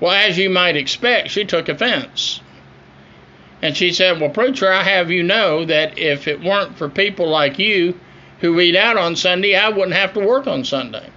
Well, 0.00 0.12
as 0.12 0.36
you 0.36 0.50
might 0.50 0.76
expect, 0.76 1.30
she 1.30 1.44
took 1.44 1.68
offense. 1.68 2.40
And 3.62 3.76
she 3.76 3.92
said, 3.92 4.20
Well, 4.20 4.30
preacher, 4.30 4.70
I 4.70 4.82
have 4.82 5.10
you 5.10 5.22
know 5.22 5.64
that 5.64 5.98
if 5.98 6.28
it 6.28 6.42
weren't 6.42 6.76
for 6.76 6.88
people 6.88 7.28
like 7.28 7.58
you 7.58 7.98
who 8.40 8.60
eat 8.60 8.76
out 8.76 8.98
on 8.98 9.16
Sunday, 9.16 9.56
I 9.56 9.70
wouldn't 9.70 9.96
have 9.96 10.12
to 10.12 10.20
work 10.20 10.46
on 10.46 10.64
Sunday. 10.64 11.08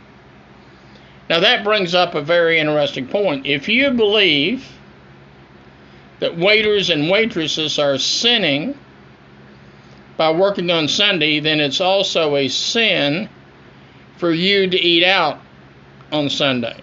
Now, 1.30 1.42
that 1.42 1.64
brings 1.64 1.94
up 1.94 2.16
a 2.16 2.22
very 2.22 2.58
interesting 2.58 3.08
point. 3.08 3.46
If 3.46 3.68
you 3.68 3.92
believe 3.92 4.68
that 6.20 6.38
waiters 6.38 6.90
and 6.90 7.10
waitresses 7.10 7.78
are 7.78 7.98
sinning 7.98 8.78
by 10.18 10.32
working 10.32 10.72
on 10.72 10.88
Sunday, 10.88 11.40
then 11.40 11.60
it's 11.60 11.82
also 11.82 12.36
a 12.36 12.48
sin 12.48 13.30
for 14.18 14.32
you 14.32 14.70
to 14.70 14.78
eat 14.78 15.04
out 15.04 15.40
on 16.12 16.30
Sunday. 16.30 16.82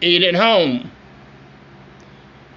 Eat 0.00 0.22
at 0.22 0.34
home. 0.34 0.90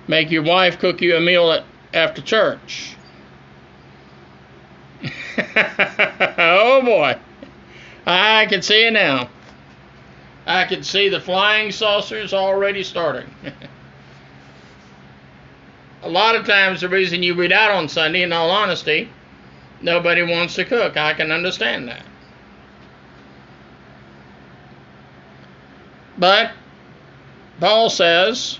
Make 0.08 0.32
your 0.32 0.43
wife 0.43 0.80
cook 0.80 1.02
you 1.02 1.15
a 1.15 1.21
meal 1.21 1.52
at, 1.52 1.63
after 1.93 2.21
church. 2.21 2.95
oh 5.04 6.82
boy. 6.84 7.17
I 8.06 8.45
can 8.47 8.62
see 8.62 8.88
it 8.88 8.91
now. 8.91 9.30
I 10.45 10.65
can 10.65 10.84
see 10.84 11.10
the 11.10 11.19
flying 11.19 11.71
saucers 11.71 12.34
already 12.34 12.84
starting. 12.84 13.30
a 16.02 16.10
lot 16.10 16.36
of 16.36 16.45
times 16.45 16.82
the 16.82 16.89
reason 16.89 17.21
you 17.21 17.36
read 17.36 17.52
out 17.52 17.71
on 17.71 17.88
Sunday, 17.88 18.23
in 18.23 18.34
all 18.34 18.49
honesty, 18.49 19.10
nobody 19.82 20.23
wants 20.23 20.56
to 20.56 20.65
cook. 20.65 20.97
I 20.97 21.13
can 21.13 21.32
understand 21.32 21.88
that. 21.88 22.04
But 26.17 26.52
Paul 27.60 27.89
says 27.89 28.60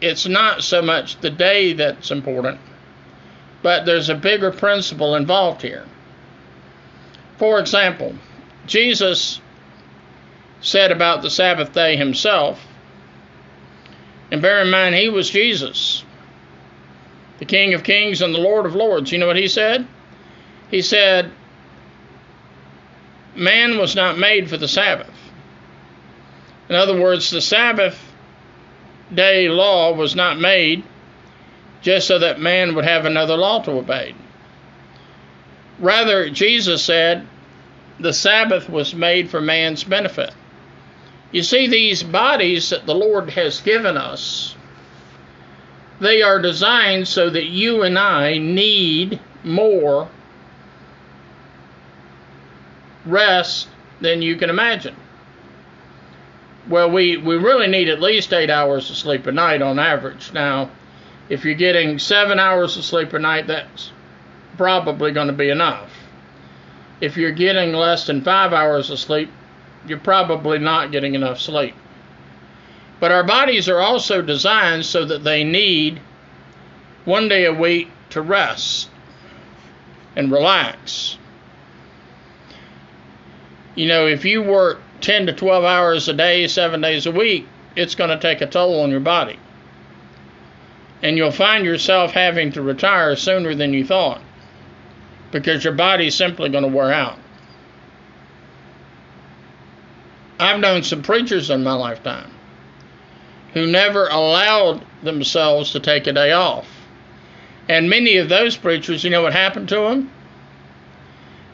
it's 0.00 0.26
not 0.26 0.62
so 0.62 0.82
much 0.82 1.20
the 1.20 1.30
day 1.30 1.72
that's 1.72 2.10
important, 2.10 2.60
but 3.62 3.86
there's 3.86 4.08
a 4.08 4.14
bigger 4.14 4.50
principle 4.50 5.14
involved 5.14 5.62
here. 5.62 5.86
For 7.38 7.58
example, 7.58 8.14
Jesus 8.66 9.40
said 10.60 10.90
about 10.90 11.22
the 11.22 11.30
Sabbath 11.30 11.72
day 11.72 11.96
himself, 11.96 12.66
and 14.30 14.42
bear 14.42 14.62
in 14.62 14.70
mind, 14.70 14.94
he 14.94 15.08
was 15.08 15.30
Jesus 15.30 16.04
the 17.38 17.44
King 17.44 17.74
of 17.74 17.84
Kings 17.84 18.22
and 18.22 18.34
the 18.34 18.38
Lord 18.40 18.66
of 18.66 18.74
Lords. 18.74 19.12
You 19.12 19.18
know 19.18 19.26
what 19.26 19.36
he 19.36 19.48
said? 19.48 19.86
He 20.70 20.82
said, 20.82 21.30
Man 23.34 23.78
was 23.78 23.94
not 23.94 24.18
made 24.18 24.48
for 24.48 24.56
the 24.56 24.68
Sabbath. 24.68 25.10
In 26.68 26.74
other 26.74 26.98
words, 26.98 27.30
the 27.30 27.42
Sabbath 27.42 28.05
day 29.12 29.48
law 29.48 29.92
was 29.92 30.16
not 30.16 30.38
made 30.38 30.82
just 31.82 32.06
so 32.06 32.18
that 32.18 32.40
man 32.40 32.74
would 32.74 32.84
have 32.84 33.04
another 33.04 33.36
law 33.36 33.62
to 33.62 33.70
obey. 33.72 34.14
Rather, 35.78 36.30
Jesus 36.30 36.82
said 36.82 37.26
the 38.00 38.12
Sabbath 38.12 38.68
was 38.68 38.94
made 38.94 39.30
for 39.30 39.40
man's 39.40 39.84
benefit. 39.84 40.32
You 41.32 41.42
see, 41.42 41.66
these 41.66 42.02
bodies 42.02 42.70
that 42.70 42.86
the 42.86 42.94
Lord 42.94 43.30
has 43.30 43.60
given 43.60 43.96
us 43.96 44.56
they 46.00 46.22
are 46.22 46.40
designed 46.40 47.08
so 47.08 47.30
that 47.30 47.46
you 47.46 47.82
and 47.82 47.98
I 47.98 48.38
need 48.38 49.20
more 49.42 50.08
rest 53.04 53.68
than 54.00 54.20
you 54.20 54.36
can 54.36 54.50
imagine. 54.50 54.96
Well, 56.68 56.90
we, 56.90 57.16
we 57.16 57.36
really 57.36 57.68
need 57.68 57.88
at 57.88 58.00
least 58.00 58.32
eight 58.32 58.50
hours 58.50 58.90
of 58.90 58.96
sleep 58.96 59.26
a 59.26 59.32
night 59.32 59.62
on 59.62 59.78
average. 59.78 60.32
Now, 60.32 60.70
if 61.28 61.44
you're 61.44 61.54
getting 61.54 61.98
seven 61.98 62.38
hours 62.38 62.76
of 62.76 62.84
sleep 62.84 63.12
a 63.12 63.18
night, 63.18 63.46
that's 63.46 63.92
probably 64.56 65.12
going 65.12 65.28
to 65.28 65.32
be 65.32 65.50
enough. 65.50 65.90
If 67.00 67.16
you're 67.16 67.32
getting 67.32 67.72
less 67.72 68.06
than 68.06 68.22
five 68.22 68.52
hours 68.52 68.90
of 68.90 68.98
sleep, 68.98 69.30
you're 69.86 69.98
probably 69.98 70.58
not 70.58 70.90
getting 70.90 71.14
enough 71.14 71.38
sleep. 71.38 71.74
But 72.98 73.12
our 73.12 73.24
bodies 73.24 73.68
are 73.68 73.80
also 73.80 74.22
designed 74.22 74.86
so 74.86 75.04
that 75.04 75.22
they 75.22 75.44
need 75.44 76.00
one 77.04 77.28
day 77.28 77.44
a 77.44 77.52
week 77.52 77.90
to 78.10 78.22
rest 78.22 78.88
and 80.16 80.32
relax. 80.32 81.18
You 83.74 83.86
know, 83.86 84.06
if 84.06 84.24
you 84.24 84.42
work 84.42 84.80
10 85.00 85.26
to 85.26 85.32
12 85.32 85.64
hours 85.64 86.08
a 86.08 86.12
day, 86.12 86.46
seven 86.46 86.80
days 86.80 87.06
a 87.06 87.12
week, 87.12 87.46
it's 87.74 87.94
going 87.94 88.10
to 88.10 88.18
take 88.18 88.40
a 88.40 88.46
toll 88.46 88.82
on 88.82 88.90
your 88.90 89.00
body. 89.00 89.38
And 91.02 91.16
you'll 91.16 91.30
find 91.30 91.64
yourself 91.64 92.12
having 92.12 92.52
to 92.52 92.62
retire 92.62 93.16
sooner 93.16 93.54
than 93.54 93.74
you 93.74 93.84
thought 93.84 94.20
because 95.30 95.62
your 95.62 95.74
body's 95.74 96.14
simply 96.14 96.48
going 96.48 96.64
to 96.64 96.68
wear 96.68 96.92
out. 96.92 97.18
I've 100.38 100.60
known 100.60 100.82
some 100.82 101.02
preachers 101.02 101.50
in 101.50 101.62
my 101.62 101.72
lifetime 101.72 102.30
who 103.52 103.66
never 103.66 104.06
allowed 104.08 104.84
themselves 105.02 105.72
to 105.72 105.80
take 105.80 106.06
a 106.06 106.12
day 106.12 106.32
off. 106.32 106.66
And 107.68 107.88
many 107.88 108.18
of 108.18 108.28
those 108.28 108.56
preachers, 108.56 109.02
you 109.02 109.10
know 109.10 109.22
what 109.22 109.32
happened 109.32 109.68
to 109.70 109.76
them? 109.76 110.10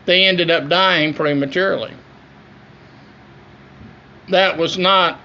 They 0.04 0.24
ended 0.24 0.50
up 0.50 0.68
dying 0.68 1.14
prematurely. 1.14 1.92
That 4.32 4.56
was 4.56 4.78
not 4.78 5.20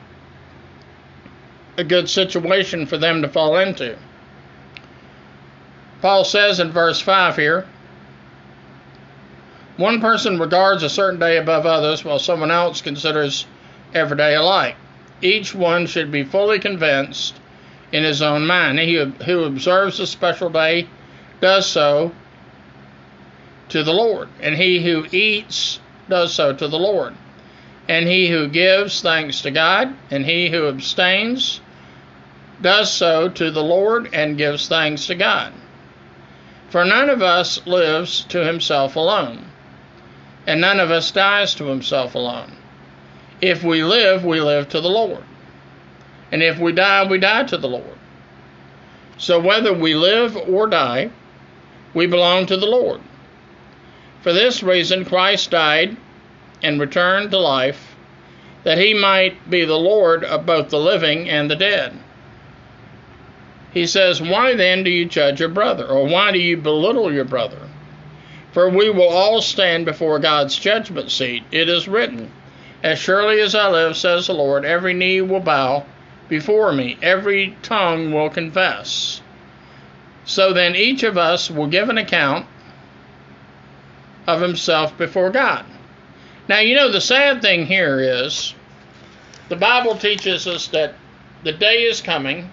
a 1.78 1.84
good 1.84 2.10
situation 2.10 2.86
for 2.86 2.98
them 2.98 3.22
to 3.22 3.30
fall 3.30 3.58
into. 3.58 3.96
Paul 6.02 6.26
says 6.26 6.60
in 6.60 6.72
verse 6.72 7.00
5 7.00 7.38
here 7.38 7.66
one 9.78 10.02
person 10.02 10.40
regards 10.40 10.84
a 10.84 10.90
certain 10.90 11.20
day 11.20 11.38
above 11.38 11.66
others, 11.66 12.04
while 12.04 12.20
someone 12.20 12.52
else 12.52 12.82
considers 12.82 13.46
every 13.94 14.18
day 14.18 14.36
alike 14.36 14.76
each 15.22 15.56
one 15.56 15.88
should 15.88 16.12
be 16.12 16.24
fully 16.24 16.60
convinced 16.60 17.40
in 17.94 18.04
his 18.04 18.22
own 18.22 18.46
mind. 18.46 18.78
He 18.80 18.96
who 19.26 19.46
observes 19.46 20.02
a 20.02 20.08
special 20.08 20.50
day 20.50 20.88
does 21.40 21.66
so 21.66 22.12
to 23.70 23.84
the 23.84 23.94
Lord, 23.94 24.28
and 24.42 24.56
he 24.56 24.84
who 24.84 25.06
eats 25.12 25.80
does 26.10 26.34
so 26.34 26.54
to 26.54 26.68
the 26.68 26.80
Lord. 26.80 27.14
And 27.90 28.08
he 28.08 28.28
who 28.28 28.50
gives 28.50 29.02
thanks 29.02 29.42
to 29.42 29.52
God, 29.52 29.96
and 30.12 30.26
he 30.26 30.50
who 30.50 30.68
abstains 30.68 31.62
does 32.62 32.92
so 32.92 33.30
to 33.30 33.52
the 33.52 33.64
Lord 33.64 34.10
and 34.14 34.38
gives 34.38 34.68
thanks 34.68 35.08
to 35.08 35.16
God. 35.16 35.54
For 36.70 36.84
none 36.84 37.10
of 37.10 37.22
us 37.22 37.66
lives 37.66 38.26
to 38.26 38.46
himself 38.46 38.96
alone, 38.96 39.46
and 40.46 40.60
none 40.60 40.80
of 40.80 40.92
us 40.92 41.12
dies 41.12 41.56
to 41.56 41.66
himself 41.66 42.16
alone. 42.16 42.58
If 43.40 43.64
we 43.64 43.84
live, 43.84 44.26
we 44.26 44.42
live 44.42 44.68
to 44.70 44.82
the 44.82 44.90
Lord. 44.90 45.24
And 46.32 46.44
if 46.44 46.60
we 46.60 46.74
die, 46.74 47.08
we 47.08 47.20
die 47.20 47.44
to 47.44 47.58
the 47.58 47.70
Lord. 47.70 47.98
So 49.18 49.40
whether 49.40 49.74
we 49.74 49.96
live 49.96 50.36
or 50.36 50.68
die, 50.68 51.12
we 51.94 52.06
belong 52.06 52.48
to 52.48 52.58
the 52.58 52.66
Lord. 52.66 53.00
For 54.22 54.34
this 54.34 54.62
reason, 54.62 55.06
Christ 55.06 55.52
died 55.52 55.96
and 56.64 56.80
returned 56.80 57.32
to 57.32 57.40
life, 57.40 57.96
that 58.64 58.78
he 58.78 58.94
might 58.94 59.50
be 59.50 59.64
the 59.64 59.78
Lord 59.78 60.24
of 60.24 60.46
both 60.46 60.70
the 60.70 60.80
living 60.80 61.30
and 61.30 61.50
the 61.50 61.56
dead. 61.56 61.98
He 63.74 63.86
says, 63.86 64.22
Why 64.22 64.56
then 64.56 64.84
do 64.84 64.90
you 64.90 65.06
judge 65.06 65.40
your 65.40 65.50
brother? 65.50 65.86
Or 65.86 66.08
why 66.08 66.32
do 66.32 66.40
you 66.40 66.58
belittle 66.58 67.14
your 67.14 67.26
brother? 67.26 67.62
For 68.52 68.70
we 68.70 68.90
will 68.90 69.10
all 69.10 69.42
stand 69.42 69.86
before 69.86 70.20
God's 70.20 70.58
judgment 70.58 71.12
seat. 71.12 71.44
It 71.52 71.70
is 71.70 71.88
written, 71.88 72.32
As 72.82 72.98
surely 72.98 73.40
as 73.40 73.54
I 73.54 73.70
live, 73.70 73.96
says 73.96 74.28
the 74.28 74.34
Lord, 74.34 74.66
every 74.66 74.94
knee 74.94 75.22
will 75.22 75.42
bow 75.42 75.86
before 76.28 76.74
me, 76.74 76.98
every 77.02 77.56
tongue 77.62 78.12
will 78.12 78.30
confess. 78.30 79.22
So 80.26 80.54
then 80.54 80.76
each 80.76 81.04
of 81.04 81.18
us 81.18 81.50
will 81.50 81.68
give 81.68 81.90
an 81.90 81.98
account 81.98 82.48
of 84.26 84.42
himself 84.42 84.98
before 84.98 85.30
God. 85.30 85.66
Now, 86.48 86.60
you 86.60 86.76
know, 86.76 86.92
the 86.92 87.02
sad 87.02 87.42
thing 87.42 87.66
here 87.66 88.00
is 88.00 88.54
the 89.50 89.56
Bible 89.56 89.98
teaches 89.98 90.48
us 90.48 90.68
that 90.70 90.96
the 91.44 91.52
day 91.52 91.84
is 91.84 92.02
coming 92.02 92.50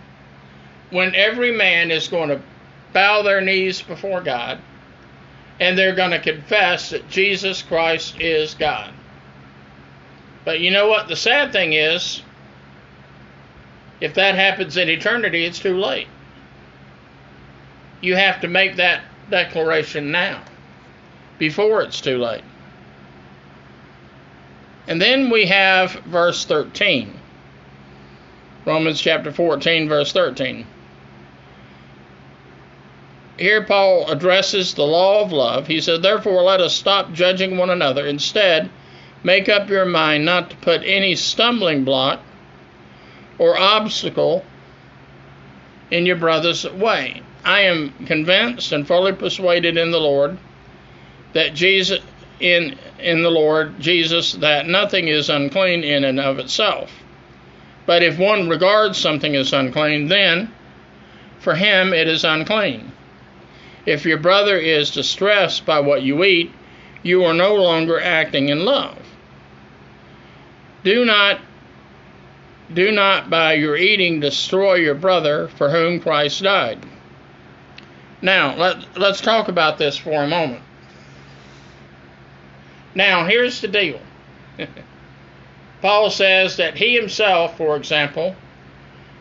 when 0.91 1.15
every 1.15 1.53
man 1.53 1.91
is 1.91 2.09
going 2.09 2.29
to 2.29 2.41
bow 2.93 3.23
their 3.23 3.41
knees 3.41 3.83
before 3.83 4.21
God 4.21 4.59
and 5.61 5.79
they're 5.79 5.95
going 5.95 6.11
to 6.11 6.21
confess 6.21 6.91
that 6.91 7.09
Jesus 7.09 7.63
Christ 7.63 8.21
is 8.21 8.55
God. 8.55 8.93
But 10.45 10.61
you 10.61 10.71
know 10.71 10.89
what? 10.89 11.09
The 11.09 11.17
sad 11.17 11.53
thing 11.53 11.73
is, 11.73 12.23
if 14.01 14.15
that 14.15 14.35
happens 14.35 14.77
in 14.77 14.89
eternity, 14.89 15.45
it's 15.45 15.61
too 15.61 15.79
late. 15.79 16.09
You 18.01 18.17
have 18.17 18.41
to 18.41 18.49
make 18.49 18.77
that 18.77 19.03
declaration 19.31 20.11
now, 20.11 20.43
before 21.39 21.83
it's 21.83 22.01
too 22.01 22.19
late. 22.19 22.45
And 24.87 25.01
then 25.01 25.31
we 25.31 25.47
have 25.47 25.93
verse 26.07 26.45
13. 26.45 27.13
Romans 28.67 29.01
chapter 29.01 29.33
14, 29.33 29.89
verse 29.89 30.13
13 30.13 30.67
here 33.39 33.63
Paul 33.63 34.09
addresses 34.11 34.75
the 34.75 34.85
law 34.85 35.23
of 35.23 35.33
love. 35.33 35.67
He 35.67 35.81
said, 35.81 36.03
Therefore, 36.03 36.43
let 36.43 36.61
us 36.61 36.75
stop 36.75 37.13
judging 37.13 37.57
one 37.57 37.71
another. 37.71 38.07
Instead, 38.07 38.71
make 39.23 39.49
up 39.49 39.69
your 39.69 39.85
mind 39.85 40.25
not 40.25 40.51
to 40.51 40.57
put 40.57 40.83
any 40.85 41.15
stumbling 41.17 41.85
block 41.85 42.21
or 43.39 43.59
obstacle 43.59 44.45
in 45.91 46.07
your 46.07 46.17
brother's 46.17 46.69
way. 46.71 47.23
I 47.45 47.63
am 47.63 47.93
convinced 48.07 48.73
and 48.73 48.87
fully 48.87 49.13
persuaded 49.13 49.77
in 49.77 49.91
the 49.91 50.01
Lord 50.01 50.39
that 51.33 51.55
Jesus 51.55 52.01
in 52.41 52.79
in 53.05 53.23
the 53.23 53.31
Lord 53.31 53.79
Jesus 53.79 54.33
that 54.33 54.67
nothing 54.67 55.09
is 55.09 55.29
unclean 55.29 55.85
in 55.85 56.05
and 56.05 56.19
of 56.19 56.39
itself. 56.39 56.91
But 57.87 58.03
if 58.03 58.19
one 58.19 58.49
regards 58.49 58.97
something 58.97 59.37
as 59.37 59.53
unclean, 59.53 60.09
then 60.09 60.51
for 61.39 61.55
him 61.55 61.93
it 61.93 62.09
is 62.09 62.25
unclean. 62.25 62.93
If 63.85 64.07
your 64.07 64.17
brother 64.17 64.57
is 64.57 64.91
distressed 64.91 65.67
by 65.67 65.81
what 65.81 66.03
you 66.03 66.25
eat, 66.25 66.51
you 67.03 67.25
are 67.25 67.35
no 67.35 67.55
longer 67.55 68.01
acting 68.01 68.49
in 68.49 68.65
love. 68.65 68.99
Do 70.83 71.05
not 71.05 71.41
do 72.73 72.91
not 72.91 73.29
by 73.29 73.53
your 73.53 73.77
eating 73.77 74.21
destroy 74.21 74.77
your 74.77 74.95
brother 74.95 75.49
for 75.49 75.71
whom 75.71 76.01
Christ 76.01 76.43
died. 76.43 76.79
Now, 78.23 78.57
let, 78.57 78.99
let's 78.99 79.21
talk 79.21 79.49
about 79.49 79.77
this 79.77 79.99
for 79.99 80.23
a 80.23 80.27
moment. 80.27 80.64
Now, 82.95 83.27
here's 83.27 83.61
the 83.61 83.69
deal. 83.69 84.01
Paul 85.83 86.11
says 86.11 86.57
that 86.57 86.79
he 86.79 86.95
himself, 86.95 87.57
for 87.57 87.77
example, 87.77 88.37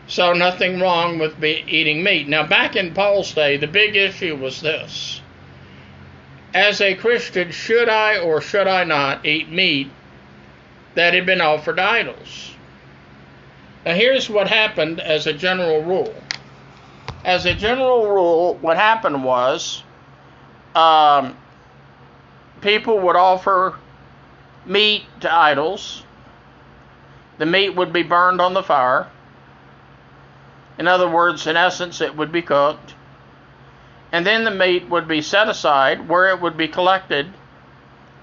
saw 0.06 0.32
nothing 0.32 0.80
wrong 0.80 1.18
with 1.18 1.42
eating 1.42 2.02
meat. 2.02 2.28
Now, 2.28 2.46
back 2.46 2.76
in 2.76 2.94
Paul's 2.94 3.32
day, 3.32 3.56
the 3.56 3.66
big 3.66 3.96
issue 3.96 4.36
was 4.36 4.60
this. 4.60 5.20
As 6.52 6.80
a 6.80 6.94
Christian, 6.94 7.50
should 7.50 7.88
I 7.88 8.18
or 8.18 8.40
should 8.40 8.68
I 8.68 8.84
not 8.84 9.26
eat 9.26 9.50
meat 9.50 9.90
that 10.94 11.14
had 11.14 11.26
been 11.26 11.40
offered 11.40 11.76
to 11.76 11.82
idols? 11.82 12.54
Now, 13.84 13.94
here's 13.94 14.30
what 14.30 14.48
happened 14.48 15.00
as 15.00 15.26
a 15.26 15.32
general 15.32 15.82
rule. 15.82 16.14
As 17.24 17.44
a 17.44 17.54
general 17.54 18.08
rule, 18.08 18.54
what 18.60 18.76
happened 18.76 19.24
was 19.24 19.82
um, 20.74 21.36
people 22.64 22.98
would 22.98 23.14
offer 23.14 23.78
meat 24.66 25.04
to 25.20 25.32
idols. 25.32 26.02
The 27.38 27.46
meat 27.46 27.76
would 27.76 27.92
be 27.92 28.02
burned 28.02 28.40
on 28.40 28.54
the 28.54 28.62
fire 28.62 29.08
in 30.78 30.88
other 30.88 31.08
words, 31.08 31.46
in 31.46 31.56
essence, 31.56 32.00
it 32.00 32.16
would 32.16 32.32
be 32.32 32.42
cooked. 32.42 32.94
And 34.10 34.26
then 34.26 34.44
the 34.44 34.50
meat 34.50 34.88
would 34.88 35.06
be 35.06 35.22
set 35.22 35.48
aside 35.48 36.08
where 36.08 36.30
it 36.30 36.40
would 36.40 36.56
be 36.56 36.68
collected 36.68 37.32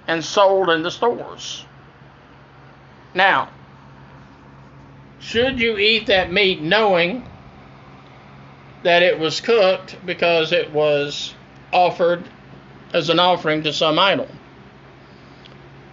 and 0.07 0.23
sold 0.23 0.69
in 0.69 0.83
the 0.83 0.91
stores. 0.91 1.65
Now, 3.13 3.49
should 5.19 5.59
you 5.59 5.77
eat 5.77 6.07
that 6.07 6.31
meat 6.31 6.61
knowing 6.61 7.27
that 8.83 9.03
it 9.03 9.19
was 9.19 9.39
cooked 9.39 9.97
because 10.05 10.51
it 10.51 10.71
was 10.71 11.35
offered 11.71 12.23
as 12.93 13.09
an 13.09 13.19
offering 13.19 13.63
to 13.63 13.73
some 13.73 13.99
idol? 13.99 14.27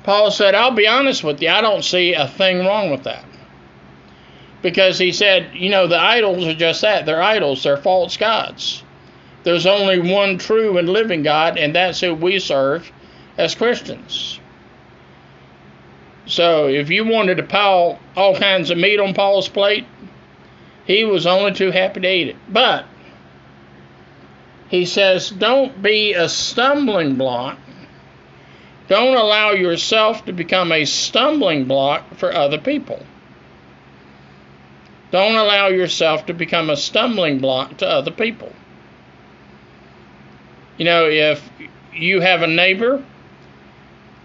Paul 0.05 0.31
said, 0.31 0.55
I'll 0.55 0.73
be 0.73 0.87
honest 0.87 1.23
with 1.23 1.43
you, 1.43 1.49
I 1.49 1.61
don't 1.61 1.85
see 1.85 2.15
a 2.15 2.27
thing 2.27 2.61
wrong 2.61 2.91
with 2.91 3.05
that 3.05 3.25
because 4.63 4.99
he 4.99 5.13
said, 5.13 5.51
you 5.55 5.71
know, 5.71 5.87
the 5.87 6.01
idols 6.01 6.47
are 6.47 6.55
just 6.55 6.81
that. 6.83 7.07
They're 7.07 7.23
idols, 7.23 7.63
they're 7.63 7.77
false 7.77 8.17
gods. 8.17 8.83
There's 9.45 9.67
only 9.67 9.99
one 10.01 10.39
true 10.39 10.79
and 10.79 10.89
living 10.89 11.23
God, 11.23 11.57
and 11.59 11.75
that's 11.75 12.01
who 12.01 12.15
we 12.15 12.39
serve 12.39 12.91
as 13.37 13.55
Christians. 13.55 14.41
So 16.27 16.67
if 16.67 16.91
you 16.91 17.07
wanted 17.07 17.37
to 17.37 17.45
pile 17.45 17.99
all 18.17 18.37
kinds 18.37 18.71
of 18.71 18.79
meat 18.79 19.01
on 19.01 19.15
Paul's 19.15 19.49
plate, 19.49 19.87
he 20.85 21.05
was 21.05 21.27
only 21.27 21.53
too 21.53 21.71
happy 21.71 22.01
to 22.01 22.13
eat 22.13 22.29
it. 22.29 22.37
But 22.49 22.85
he 24.69 24.85
says, 24.85 25.31
don't 25.31 25.83
be 25.83 26.13
a 26.13 26.29
stumbling 26.29 27.17
block. 27.17 27.59
Don't 28.89 29.17
allow 29.17 29.51
yourself 29.53 30.25
to 30.27 30.33
become 30.33 30.73
a 30.73 30.85
stumbling 30.85 31.65
block 31.65 32.17
for 32.17 32.33
other 32.33 32.59
people. 32.59 33.03
Don't 35.11 35.37
allow 35.37 35.69
yourself 35.69 36.27
to 36.27 36.35
become 36.35 36.69
a 36.69 36.77
stumbling 36.77 37.39
block 37.39 37.79
to 37.79 37.89
other 37.89 38.11
people. 38.11 38.53
You 40.77 40.85
know, 40.85 41.09
if 41.09 41.49
you 41.95 42.21
have 42.21 42.43
a 42.43 42.47
neighbor 42.47 43.05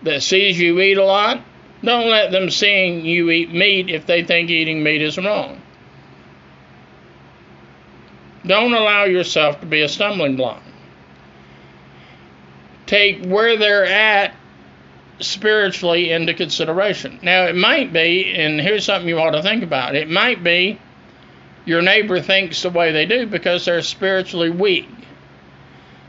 that 0.03 0.23
sees 0.23 0.60
you 0.60 0.79
eat 0.82 0.97
a 0.97 1.06
lot, 1.06 1.41
don't 1.84 2.10
let 2.10 2.32
them 2.32 2.49
seeing 2.49 3.06
you 3.06 3.29
eat 3.32 3.53
meat 3.53 3.89
if 3.89 4.06
they 4.06 4.23
think 4.23 4.49
eating 4.49 4.84
meat 4.84 5.01
is 5.01 5.17
wrong. 5.17 5.62
Don't 8.45 8.73
allow 8.73 9.06
yourself 9.06 9.60
to 9.62 9.65
be 9.65 9.82
a 9.82 9.89
stumbling 9.89 10.36
block. 10.36 10.62
Take 12.86 13.23
where 13.25 13.58
they're 13.58 13.86
at 13.86 14.34
spiritually 15.19 16.12
into 16.12 16.34
consideration. 16.34 17.19
Now, 17.21 17.45
it 17.45 17.56
might 17.56 17.93
be, 17.93 18.34
and 18.34 18.60
here's 18.60 18.86
something 18.86 19.08
you 19.08 19.19
ought 19.19 19.32
to 19.32 19.41
think 19.41 19.63
about 19.63 19.95
it 19.95 20.10
might 20.10 20.43
be 20.43 20.79
your 21.65 21.82
neighbor 21.82 22.19
thinks 22.19 22.62
the 22.62 22.69
way 22.69 22.91
they 22.91 23.06
do 23.06 23.25
because 23.25 23.65
they're 23.65 23.82
spiritually 23.82 24.49
weak. 24.49 24.89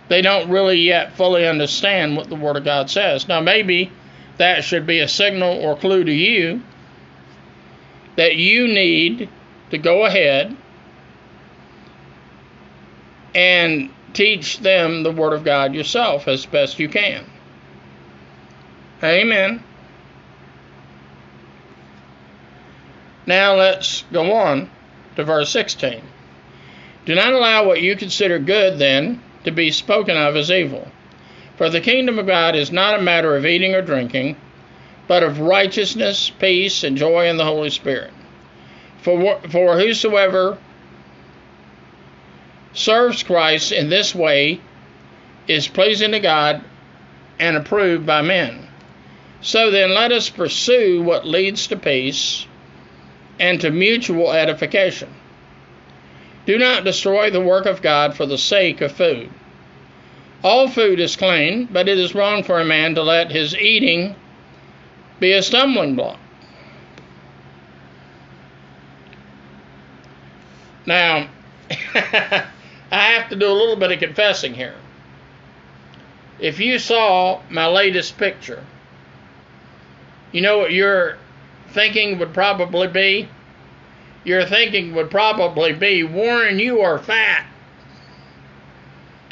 They 0.08 0.20
don't 0.20 0.50
really 0.50 0.78
yet 0.80 1.16
fully 1.16 1.46
understand 1.46 2.16
what 2.16 2.28
the 2.28 2.34
Word 2.34 2.56
of 2.56 2.64
God 2.64 2.90
says. 2.90 3.28
Now, 3.28 3.40
maybe 3.40 3.92
that 4.38 4.64
should 4.64 4.86
be 4.86 4.98
a 4.98 5.08
signal 5.08 5.58
or 5.58 5.76
clue 5.76 6.04
to 6.04 6.12
you 6.12 6.62
that 8.16 8.36
you 8.36 8.66
need 8.66 9.28
to 9.70 9.78
go 9.78 10.04
ahead 10.04 10.56
and 13.34 13.90
teach 14.12 14.58
them 14.60 15.02
the 15.02 15.12
Word 15.12 15.32
of 15.32 15.44
God 15.44 15.74
yourself 15.74 16.28
as 16.28 16.46
best 16.46 16.78
you 16.78 16.88
can. 16.88 17.24
Amen. 19.02 19.62
Now 23.26 23.54
let's 23.54 24.04
go 24.12 24.32
on 24.32 24.70
to 25.16 25.24
verse 25.24 25.50
16. 25.50 26.02
Do 27.06 27.14
not 27.14 27.32
allow 27.32 27.66
what 27.66 27.82
you 27.82 27.96
consider 27.96 28.38
good, 28.38 28.78
then, 28.78 29.22
to 29.44 29.50
be 29.50 29.70
spoken 29.70 30.16
of 30.16 30.36
as 30.36 30.50
evil. 30.50 30.88
For 31.56 31.68
the 31.68 31.80
kingdom 31.80 32.18
of 32.18 32.26
God 32.26 32.56
is 32.56 32.72
not 32.72 32.98
a 32.98 33.02
matter 33.02 33.36
of 33.36 33.46
eating 33.46 33.74
or 33.74 33.82
drinking, 33.82 34.36
but 35.06 35.22
of 35.22 35.40
righteousness, 35.40 36.30
peace, 36.30 36.82
and 36.82 36.96
joy 36.96 37.28
in 37.28 37.36
the 37.36 37.44
Holy 37.44 37.70
Spirit. 37.70 38.12
For, 39.02 39.38
for 39.50 39.78
whosoever 39.78 40.58
serves 42.74 43.22
Christ 43.22 43.72
in 43.72 43.88
this 43.88 44.14
way 44.14 44.60
is 45.48 45.68
pleasing 45.68 46.12
to 46.12 46.20
God 46.20 46.62
and 47.38 47.56
approved 47.56 48.06
by 48.06 48.22
men. 48.22 48.68
So 49.40 49.70
then, 49.70 49.94
let 49.94 50.12
us 50.12 50.30
pursue 50.30 51.02
what 51.02 51.26
leads 51.26 51.66
to 51.66 51.76
peace 51.76 52.46
and 53.38 53.60
to 53.60 53.70
mutual 53.70 54.32
edification. 54.32 55.12
Do 56.46 56.58
not 56.58 56.84
destroy 56.84 57.30
the 57.30 57.40
work 57.40 57.66
of 57.66 57.82
God 57.82 58.16
for 58.16 58.26
the 58.26 58.38
sake 58.38 58.80
of 58.80 58.92
food. 58.92 59.30
All 60.42 60.68
food 60.68 61.00
is 61.00 61.16
clean, 61.16 61.66
but 61.70 61.88
it 61.88 61.98
is 61.98 62.14
wrong 62.14 62.42
for 62.42 62.60
a 62.60 62.64
man 62.64 62.94
to 62.94 63.02
let 63.02 63.30
his 63.30 63.56
eating 63.56 64.14
be 65.20 65.32
a 65.32 65.42
stumbling 65.42 65.94
block. 65.96 66.18
Now, 70.86 71.28
I 72.94 73.12
have 73.14 73.28
to 73.30 73.36
do 73.36 73.50
a 73.50 73.52
little 73.52 73.74
bit 73.74 73.90
of 73.90 73.98
confessing 73.98 74.54
here. 74.54 74.76
If 76.38 76.60
you 76.60 76.78
saw 76.78 77.42
my 77.50 77.66
latest 77.66 78.16
picture, 78.18 78.64
you 80.30 80.40
know 80.42 80.58
what 80.58 80.72
your 80.72 81.18
thinking 81.70 82.20
would 82.20 82.32
probably 82.32 82.86
be? 82.86 83.28
Your 84.22 84.44
thinking 84.46 84.94
would 84.94 85.10
probably 85.10 85.72
be, 85.72 86.04
Warren, 86.04 86.60
you 86.60 86.82
are 86.82 86.98
fat. 86.98 87.46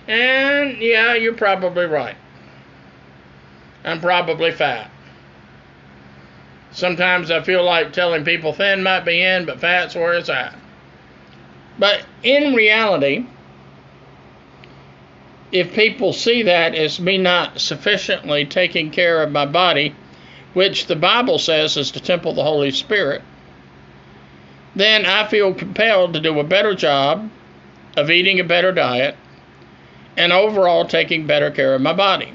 And 0.09 0.79
yeah, 0.79 1.15
you're 1.15 1.35
probably 1.35 1.87
right. 1.87 2.17
I'm 3.85 4.01
probably 4.01 4.51
fat. 4.51 4.91
Sometimes 6.73 7.31
I 7.31 7.43
feel 7.43 7.65
like 7.65 7.93
telling 7.93 8.25
people 8.25 8.53
thin 8.53 8.83
might 8.83 9.05
be 9.05 9.23
in, 9.23 9.47
but 9.47 9.61
fat's 9.61 9.95
where 9.95 10.15
it's 10.15 10.29
at. 10.29 10.57
But 11.79 12.05
in 12.25 12.55
reality, 12.55 13.27
if 15.53 15.75
people 15.75 16.15
see 16.15 16.43
that 16.43 16.75
as 16.75 16.99
me 16.99 17.19
not 17.19 17.61
sufficiently 17.61 18.47
taking 18.47 18.91
care 18.91 19.23
of 19.23 19.31
my 19.31 19.45
body, 19.45 19.95
which 20.55 20.87
the 20.87 20.97
Bible 20.97 21.39
says 21.39 21.77
is 21.77 21.93
the 21.93 22.01
temple 22.01 22.31
of 22.31 22.37
the 22.37 22.43
Holy 22.43 22.71
Spirit, 22.71 23.23
then 24.75 25.05
I 25.05 25.27
feel 25.27 25.53
compelled 25.53 26.15
to 26.15 26.21
do 26.21 26.41
a 26.41 26.45
better 26.45 26.75
job 26.75 27.31
of 27.97 28.11
eating 28.11 28.41
a 28.41 28.45
better 28.45 28.73
diet 28.73 29.15
and 30.17 30.33
overall 30.33 30.87
taking 30.87 31.27
better 31.27 31.51
care 31.51 31.75
of 31.75 31.83
my 31.83 31.93
body. 31.93 32.33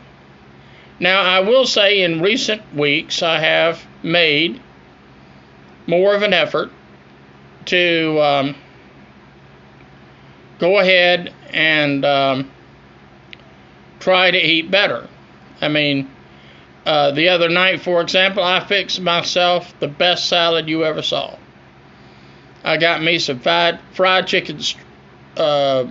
Now, 1.00 1.22
I 1.22 1.40
will 1.42 1.66
say 1.66 2.02
in 2.02 2.22
recent 2.22 2.76
weeks 2.76 3.22
I 3.22 3.40
have 3.40 3.86
made 4.04 4.62
more 5.88 6.16
of 6.16 6.22
an 6.22 6.34
effort 6.34 6.72
to 7.66 8.20
um, 8.22 8.56
go 10.60 10.80
ahead 10.80 11.34
and 11.52 12.04
um, 12.04 12.52
try 14.00 14.32
to 14.32 14.38
eat 14.38 14.72
better. 14.72 15.08
I 15.62 15.68
mean, 15.68 16.10
uh, 16.86 17.12
the 17.12 17.30
other 17.30 17.50
night, 17.50 17.82
for 17.82 18.02
example, 18.02 18.44
I 18.44 18.60
fixed 18.62 19.02
myself 19.02 19.78
the 19.80 19.88
best 19.88 20.28
salad 20.28 20.70
you 20.70 20.86
ever 20.86 21.02
saw. 21.02 21.36
I 22.64 22.78
got 22.78 23.02
me 23.02 23.20
some 23.20 23.40
fried, 23.40 23.80
fried 23.94 24.28
chicken 24.28 24.60
uh, 25.36 25.86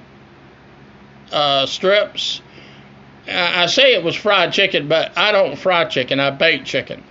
uh, 1.32 1.66
strips. 1.66 2.40
I 3.28 3.66
say 3.66 3.94
it 3.94 4.04
was 4.04 4.14
fried 4.14 4.52
chicken, 4.52 4.88
but 4.88 5.16
I 5.18 5.32
don't 5.32 5.58
fry 5.58 5.84
chicken, 5.86 6.20
I 6.20 6.30
bake 6.30 6.64
chicken. 6.64 7.02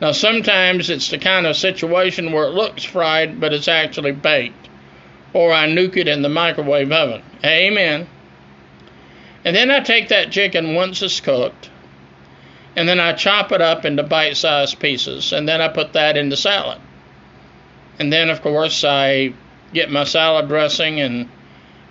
Now, 0.00 0.12
sometimes 0.12 0.90
it's 0.90 1.10
the 1.10 1.18
kind 1.18 1.46
of 1.46 1.56
situation 1.56 2.32
where 2.32 2.44
it 2.44 2.54
looks 2.54 2.84
fried, 2.84 3.40
but 3.40 3.52
it's 3.52 3.68
actually 3.68 4.12
baked. 4.12 4.68
Or 5.32 5.52
I 5.52 5.68
nuke 5.68 5.96
it 5.96 6.08
in 6.08 6.22
the 6.22 6.28
microwave 6.28 6.92
oven. 6.92 7.22
Amen. 7.44 8.06
And 9.44 9.56
then 9.56 9.70
I 9.70 9.80
take 9.80 10.08
that 10.08 10.30
chicken 10.30 10.74
once 10.74 11.02
it's 11.02 11.20
cooked, 11.20 11.70
and 12.76 12.88
then 12.88 13.00
I 13.00 13.12
chop 13.12 13.52
it 13.52 13.60
up 13.60 13.84
into 13.84 14.02
bite 14.02 14.36
sized 14.36 14.78
pieces, 14.78 15.32
and 15.32 15.48
then 15.48 15.60
I 15.60 15.68
put 15.68 15.92
that 15.94 16.16
in 16.16 16.28
the 16.28 16.36
salad. 16.36 16.78
And 17.98 18.12
then, 18.12 18.30
of 18.30 18.40
course, 18.40 18.84
I 18.84 19.34
get 19.72 19.90
my 19.90 20.04
salad 20.04 20.48
dressing 20.48 21.00
and 21.00 21.28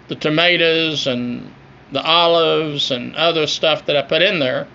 the 0.07 0.15
tomatoes 0.15 1.07
and 1.07 1.53
the 1.91 2.01
olives 2.01 2.91
and 2.91 3.15
other 3.15 3.47
stuff 3.47 3.85
that 3.85 3.97
I 3.97 4.01
put 4.01 4.21
in 4.21 4.39
there. 4.39 4.67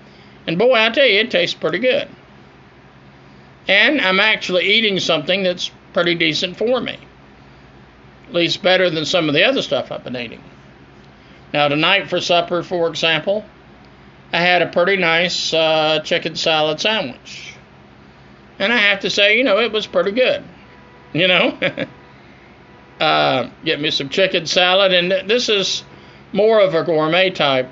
And 0.47 0.59
boy, 0.59 0.75
I 0.75 0.91
tell 0.91 1.07
you, 1.07 1.21
it 1.21 1.31
tastes 1.31 1.55
pretty 1.55 1.79
good. 1.79 2.09
And 3.69 4.01
I'm 4.01 4.21
actually 4.21 4.67
eating 4.67 5.01
something 5.01 5.43
that's 5.43 5.71
pretty 5.93 6.15
decent 6.15 6.57
for 6.57 6.81
me. 6.81 6.99
At 8.29 8.35
least 8.35 8.63
better 8.63 8.91
than 8.91 9.05
some 9.05 9.29
of 9.29 9.35
the 9.35 9.45
other 9.45 9.63
stuff 9.63 9.91
I've 9.91 10.05
been 10.05 10.17
eating. 10.17 10.43
Now, 11.53 11.69
tonight 11.69 12.09
for 12.09 12.21
supper, 12.21 12.63
for 12.63 12.89
example, 12.89 13.45
I 14.33 14.41
had 14.41 14.63
a 14.63 14.67
pretty 14.67 14.97
nice 14.97 15.55
uh, 15.55 16.01
chicken 16.01 16.37
salad 16.37 16.81
sandwich. 16.81 17.55
And 18.59 18.73
I 18.73 18.79
have 18.79 19.01
to 19.01 19.11
say, 19.11 19.39
you 19.39 19.45
know, 19.45 19.61
it 19.61 19.73
was 19.73 19.87
pretty 19.87 20.13
good. 20.13 20.45
You 21.13 21.29
know? 21.29 21.59
uh, 23.01 23.49
get 23.65 23.81
me 23.81 23.91
some 23.91 24.11
chicken 24.11 24.45
salad, 24.45 24.93
and 24.93 25.31
this 25.31 25.49
is 25.49 25.83
more 26.33 26.61
of 26.61 26.75
a 26.75 26.83
gourmet 26.83 27.31
type 27.31 27.71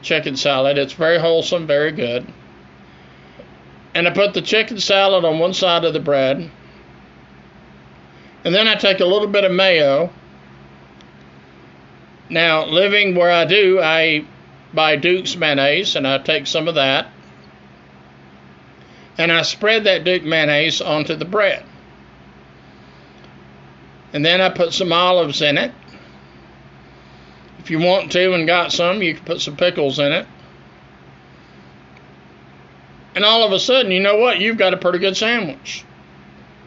chicken 0.00 0.36
salad. 0.36 0.78
It's 0.78 0.94
very 0.94 1.18
wholesome, 1.18 1.66
very 1.66 1.92
good. 1.92 2.26
And 3.94 4.08
I 4.08 4.10
put 4.10 4.34
the 4.34 4.42
chicken 4.42 4.80
salad 4.80 5.24
on 5.24 5.38
one 5.38 5.54
side 5.54 5.84
of 5.84 5.92
the 5.92 6.00
bread, 6.00 6.50
and 8.44 8.54
then 8.54 8.66
I 8.66 8.74
take 8.74 9.00
a 9.00 9.04
little 9.04 9.28
bit 9.28 9.44
of 9.44 9.52
mayo. 9.52 10.10
Now, 12.32 12.64
living 12.64 13.14
where 13.14 13.30
I 13.30 13.44
do, 13.44 13.78
I 13.78 14.24
buy 14.72 14.96
Duke's 14.96 15.36
mayonnaise, 15.36 15.96
and 15.96 16.08
I 16.08 16.16
take 16.16 16.46
some 16.46 16.66
of 16.66 16.76
that, 16.76 17.08
and 19.18 19.30
I 19.30 19.42
spread 19.42 19.84
that 19.84 20.04
Duke 20.04 20.22
mayonnaise 20.22 20.80
onto 20.80 21.14
the 21.14 21.26
bread. 21.26 21.62
And 24.14 24.24
then 24.24 24.40
I 24.40 24.48
put 24.48 24.72
some 24.72 24.94
olives 24.94 25.42
in 25.42 25.58
it. 25.58 25.72
If 27.58 27.70
you 27.70 27.78
want 27.80 28.10
to 28.12 28.32
and 28.32 28.46
got 28.46 28.72
some, 28.72 29.02
you 29.02 29.12
can 29.14 29.24
put 29.26 29.42
some 29.42 29.58
pickles 29.58 29.98
in 29.98 30.12
it. 30.12 30.26
And 33.14 33.26
all 33.26 33.44
of 33.44 33.52
a 33.52 33.60
sudden, 33.60 33.92
you 33.92 34.00
know 34.00 34.16
what? 34.16 34.40
You've 34.40 34.56
got 34.56 34.72
a 34.72 34.78
pretty 34.78 35.00
good 35.00 35.18
sandwich. 35.18 35.84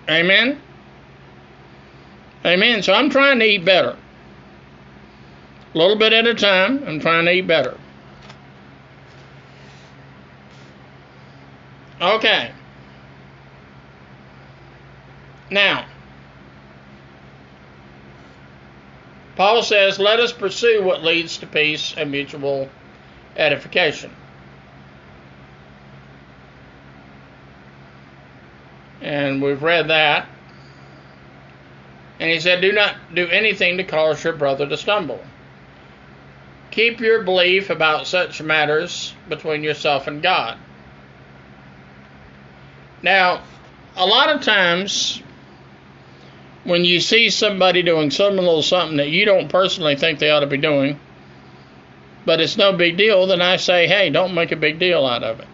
Amen? 0.07 0.61
Amen. 2.45 2.83
So 2.83 2.93
I'm 2.93 3.09
trying 3.09 3.39
to 3.39 3.45
eat 3.45 3.65
better. 3.65 3.97
A 5.75 5.77
little 5.77 5.97
bit 5.97 6.13
at 6.13 6.25
a 6.25 6.33
time, 6.33 6.81
I'm 6.87 7.01
trying 7.01 7.25
to 7.25 7.33
eat 7.33 7.47
better. 7.47 7.77
Okay. 11.99 12.51
Now, 15.51 15.85
Paul 19.35 19.63
says, 19.63 19.99
Let 19.99 20.21
us 20.21 20.31
pursue 20.31 20.81
what 20.81 21.03
leads 21.03 21.37
to 21.39 21.47
peace 21.47 21.93
and 21.97 22.09
mutual 22.09 22.69
edification. 23.35 24.15
And 29.01 29.41
we've 29.41 29.61
read 29.61 29.89
that. 29.89 30.29
And 32.21 32.31
he 32.31 32.39
said, 32.39 32.61
Do 32.61 32.71
not 32.71 32.95
do 33.13 33.27
anything 33.27 33.75
to 33.75 33.83
cause 33.83 34.23
your 34.23 34.33
brother 34.33 34.65
to 34.69 34.77
stumble. 34.77 35.19
Keep 36.75 36.99
your 36.99 37.23
belief 37.23 37.69
about 37.69 38.05
such 38.05 38.41
matters 38.41 39.13
between 39.29 39.63
yourself 39.63 40.07
and 40.07 40.21
God. 40.21 40.57
Now, 43.01 43.43
a 43.95 44.05
lot 44.05 44.27
of 44.27 44.41
times 44.41 45.23
when 46.65 46.83
you 46.83 46.99
see 46.99 47.29
somebody 47.29 47.81
doing 47.81 48.11
some 48.11 48.35
little 48.35 48.61
something 48.61 48.97
that 48.97 49.07
you 49.07 49.23
don't 49.23 49.47
personally 49.47 49.95
think 49.95 50.19
they 50.19 50.29
ought 50.29 50.41
to 50.41 50.47
be 50.47 50.57
doing, 50.57 50.99
but 52.25 52.41
it's 52.41 52.57
no 52.57 52.73
big 52.73 52.97
deal, 52.97 53.25
then 53.25 53.41
I 53.41 53.55
say, 53.55 53.87
hey, 53.87 54.09
don't 54.09 54.33
make 54.33 54.51
a 54.51 54.57
big 54.57 54.77
deal 54.77 55.05
out 55.05 55.23
of 55.23 55.39
it. 55.39 55.47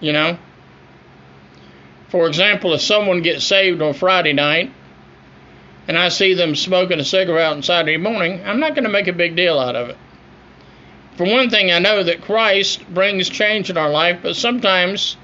You 0.00 0.14
know? 0.14 0.38
For 2.08 2.26
example, 2.26 2.72
if 2.72 2.80
someone 2.80 3.20
gets 3.20 3.44
saved 3.44 3.82
on 3.82 3.92
Friday 3.92 4.32
night 4.32 4.72
and 5.88 5.98
I 5.98 6.08
see 6.08 6.34
them 6.34 6.54
smoking 6.54 7.00
a 7.00 7.04
cigarette 7.04 7.52
on 7.52 7.62
Saturday 7.62 7.96
morning, 7.96 8.42
I'm 8.44 8.60
not 8.60 8.74
going 8.74 8.84
to 8.84 8.90
make 8.90 9.08
a 9.08 9.12
big 9.12 9.36
deal 9.36 9.58
out 9.58 9.76
of 9.76 9.90
it. 9.90 9.96
For 11.16 11.26
one 11.26 11.50
thing, 11.50 11.70
I 11.70 11.78
know 11.78 12.02
that 12.02 12.22
Christ 12.22 12.88
brings 12.92 13.28
change 13.28 13.68
in 13.68 13.76
our 13.76 13.90
life, 13.90 14.20
but 14.22 14.36
sometimes 14.36 15.16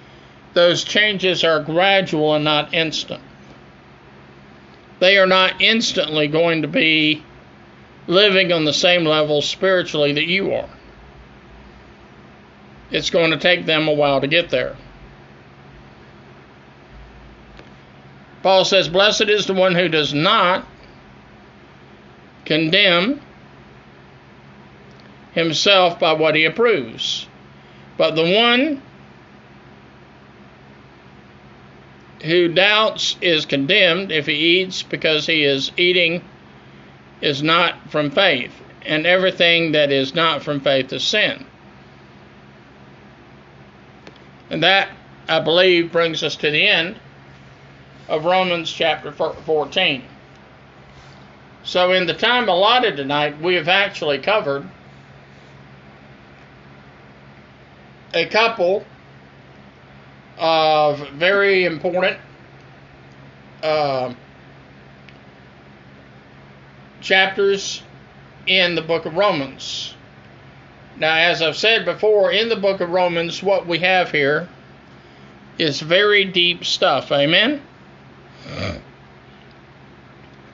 those 0.54 0.84
changes 0.84 1.44
are 1.44 1.62
gradual 1.62 2.34
and 2.34 2.44
not 2.44 2.74
instant 2.74 3.22
they 5.00 5.18
are 5.18 5.26
not 5.26 5.60
instantly 5.60 6.28
going 6.28 6.62
to 6.62 6.68
be 6.68 7.22
living 8.06 8.52
on 8.52 8.64
the 8.64 8.72
same 8.72 9.04
level 9.04 9.42
spiritually 9.42 10.12
that 10.12 10.26
you 10.26 10.52
are. 10.54 10.68
It's 12.90 13.10
going 13.10 13.30
to 13.30 13.36
take 13.36 13.66
them 13.66 13.86
a 13.86 13.92
while 13.92 14.20
to 14.20 14.26
get 14.26 14.50
there. 14.50 14.76
Paul 18.48 18.64
says, 18.64 18.88
Blessed 18.88 19.28
is 19.28 19.44
the 19.44 19.52
one 19.52 19.74
who 19.74 19.90
does 19.90 20.14
not 20.14 20.66
condemn 22.46 23.20
himself 25.32 26.00
by 26.00 26.14
what 26.14 26.34
he 26.34 26.46
approves, 26.46 27.26
but 27.98 28.14
the 28.14 28.22
one 28.22 28.80
who 32.24 32.48
doubts 32.48 33.18
is 33.20 33.44
condemned 33.44 34.10
if 34.10 34.24
he 34.24 34.32
eats 34.32 34.82
because 34.82 35.26
he 35.26 35.44
is 35.44 35.70
eating 35.76 36.24
is 37.20 37.42
not 37.42 37.90
from 37.90 38.10
faith. 38.10 38.54
and 38.86 39.06
everything 39.06 39.72
that 39.72 39.92
is 39.92 40.14
not 40.14 40.42
from 40.42 40.60
faith 40.60 40.90
is 40.94 41.04
sin. 41.04 41.44
And 44.48 44.62
that, 44.62 44.88
I 45.28 45.38
believe, 45.40 45.92
brings 45.92 46.22
us 46.22 46.34
to 46.36 46.50
the 46.50 46.66
end 46.66 46.98
of 48.08 48.24
Romans 48.24 48.72
chapter 48.72 49.12
14. 49.12 50.02
So, 51.62 51.92
in 51.92 52.06
the 52.06 52.14
time 52.14 52.48
allotted 52.48 52.96
tonight, 52.96 53.40
we 53.40 53.54
have 53.56 53.68
actually 53.68 54.18
covered 54.18 54.66
a 58.14 58.26
couple 58.26 58.84
of 60.38 61.10
very 61.10 61.64
important 61.64 62.18
uh, 63.62 64.14
chapters 67.00 67.82
in 68.46 68.74
the 68.74 68.82
book 68.82 69.04
of 69.04 69.14
Romans. 69.14 69.94
Now, 70.96 71.16
as 71.16 71.42
I've 71.42 71.56
said 71.56 71.84
before, 71.84 72.32
in 72.32 72.48
the 72.48 72.56
book 72.56 72.80
of 72.80 72.88
Romans, 72.90 73.42
what 73.42 73.66
we 73.66 73.78
have 73.80 74.10
here 74.10 74.48
is 75.58 75.80
very 75.80 76.24
deep 76.24 76.64
stuff. 76.64 77.12
Amen? 77.12 77.60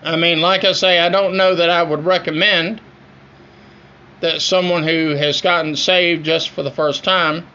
I 0.02 0.16
mean, 0.16 0.40
like 0.40 0.64
I 0.64 0.72
say, 0.72 0.98
I 0.98 1.08
don't 1.08 1.36
know 1.36 1.54
that 1.54 1.70
I 1.70 1.82
would 1.82 2.04
recommend 2.04 2.80
that 4.20 4.42
someone 4.42 4.82
who 4.82 5.10
has 5.10 5.40
gotten 5.40 5.76
saved 5.76 6.24
just 6.24 6.50
for 6.50 6.62
the 6.62 6.70
first 6.70 7.04
time 7.04 7.46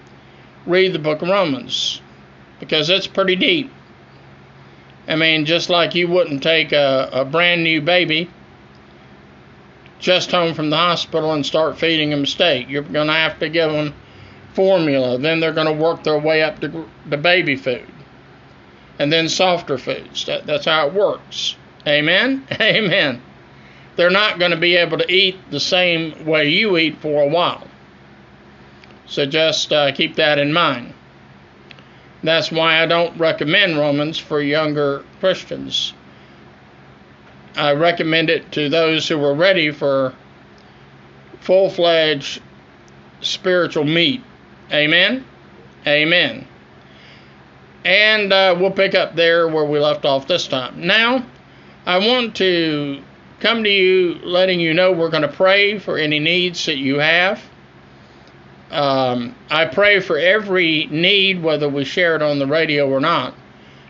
read 0.65 0.93
the 0.93 0.99
book 0.99 1.21
of 1.21 1.29
Romans 1.29 2.01
because 2.59 2.89
it's 2.89 3.07
pretty 3.07 3.35
deep. 3.35 3.71
I 5.07 5.15
mean, 5.15 5.45
just 5.45 5.69
like 5.69 5.95
you 5.95 6.07
wouldn't 6.07 6.43
take 6.43 6.71
a, 6.71 7.09
a 7.11 7.25
brand 7.25 7.63
new 7.63 7.81
baby 7.81 8.29
just 9.99 10.31
home 10.31 10.53
from 10.53 10.69
the 10.69 10.77
hospital 10.77 11.33
and 11.33 11.45
start 11.45 11.77
feeding 11.77 12.09
them 12.09 12.25
steak. 12.25 12.69
You're 12.69 12.83
going 12.83 13.07
to 13.07 13.13
have 13.13 13.39
to 13.39 13.49
give 13.49 13.71
them 13.71 13.93
formula. 14.53 15.17
Then 15.17 15.39
they're 15.39 15.53
going 15.53 15.67
to 15.67 15.73
work 15.83 16.03
their 16.03 16.17
way 16.17 16.41
up 16.41 16.59
to 16.61 16.87
baby 17.09 17.55
food. 17.55 17.85
And 18.99 19.11
then 19.11 19.29
softer 19.29 19.77
foods. 19.77 20.25
That, 20.25 20.45
that's 20.45 20.65
how 20.65 20.87
it 20.87 20.93
works. 20.93 21.55
Amen? 21.87 22.45
Amen. 22.61 23.21
They're 23.95 24.09
not 24.09 24.39
going 24.39 24.51
to 24.51 24.57
be 24.57 24.75
able 24.75 24.97
to 24.97 25.11
eat 25.11 25.37
the 25.49 25.59
same 25.59 26.25
way 26.25 26.49
you 26.49 26.77
eat 26.77 26.97
for 26.99 27.23
a 27.23 27.27
while. 27.27 27.67
So 29.07 29.25
just 29.25 29.73
uh, 29.73 29.91
keep 29.91 30.15
that 30.15 30.37
in 30.37 30.53
mind. 30.53 30.93
That's 32.21 32.51
why 32.51 32.81
I 32.81 32.85
don't 32.85 33.17
recommend 33.17 33.77
Romans 33.77 34.19
for 34.19 34.41
younger 34.41 35.03
Christians. 35.19 35.93
I 37.55 37.73
recommend 37.73 38.29
it 38.29 38.51
to 38.53 38.69
those 38.69 39.07
who 39.07 39.23
are 39.23 39.33
ready 39.33 39.71
for 39.71 40.13
full 41.41 41.69
fledged 41.69 42.41
spiritual 43.21 43.85
meat. 43.85 44.21
Amen? 44.71 45.25
Amen. 45.87 46.47
And 47.89 48.31
uh, 48.31 48.55
we'll 48.59 48.69
pick 48.69 48.93
up 48.93 49.15
there 49.15 49.47
where 49.47 49.65
we 49.65 49.79
left 49.79 50.05
off 50.05 50.27
this 50.27 50.47
time. 50.47 50.85
Now, 50.85 51.25
I 51.87 51.97
want 51.97 52.35
to 52.35 53.01
come 53.39 53.63
to 53.63 53.69
you 53.69 54.19
letting 54.21 54.59
you 54.59 54.75
know 54.75 54.91
we're 54.91 55.09
going 55.09 55.23
to 55.23 55.27
pray 55.27 55.79
for 55.79 55.97
any 55.97 56.19
needs 56.19 56.67
that 56.67 56.77
you 56.77 56.99
have. 56.99 57.41
Um, 58.69 59.33
I 59.49 59.65
pray 59.65 60.01
for 60.01 60.19
every 60.19 60.85
need, 60.91 61.41
whether 61.41 61.67
we 61.67 61.83
share 61.83 62.15
it 62.15 62.21
on 62.21 62.37
the 62.37 62.45
radio 62.45 62.87
or 62.87 62.99
not. 62.99 63.33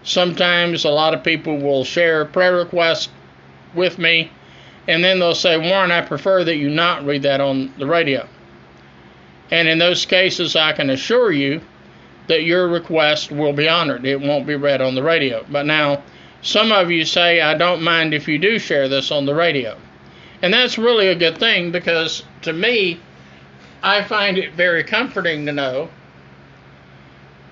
Sometimes 0.04 0.86
a 0.86 0.90
lot 0.90 1.14
of 1.14 1.22
people 1.22 1.58
will 1.58 1.84
share 1.84 2.24
prayer 2.24 2.56
requests 2.56 3.10
with 3.76 4.00
me, 4.00 4.32
and 4.88 5.04
then 5.04 5.20
they'll 5.20 5.36
say, 5.36 5.58
Warren, 5.58 5.92
I 5.92 6.00
prefer 6.00 6.46
that 6.46 6.56
you 6.56 6.70
not 6.70 7.06
read 7.06 7.24
that 7.24 7.42
on 7.42 7.74
the 7.78 7.86
radio. 7.86 8.26
And 9.52 9.68
in 9.68 9.78
those 9.78 10.06
cases, 10.06 10.56
I 10.56 10.72
can 10.72 10.90
assure 10.90 11.34
you 11.34 11.60
that 12.30 12.44
your 12.44 12.68
request 12.68 13.32
will 13.32 13.54
be 13.54 13.68
honored. 13.68 14.06
It 14.06 14.22
won't 14.22 14.48
be 14.48 14.56
read 14.56 14.82
on 14.82 14.94
the 14.94 15.04
radio. 15.04 15.44
But 15.52 15.66
now, 15.66 16.04
some 16.44 16.72
of 16.72 16.90
you 16.90 17.04
say, 17.04 17.42
I 17.42 17.56
don't 17.56 17.82
mind 17.82 18.14
if 18.14 18.28
you 18.28 18.38
do 18.38 18.60
share 18.60 18.88
this 18.88 19.12
on 19.12 19.26
the 19.26 19.34
radio. 19.36 19.76
And 20.42 20.54
that's 20.54 20.78
really 20.78 21.08
a 21.08 21.16
good 21.16 21.40
thing 21.40 21.72
because 21.72 22.24
to 22.44 22.54
me, 22.54 23.02
I 23.82 24.04
find 24.04 24.38
it 24.38 24.54
very 24.54 24.84
comforting 24.84 25.48
to 25.48 25.52
know 25.52 25.90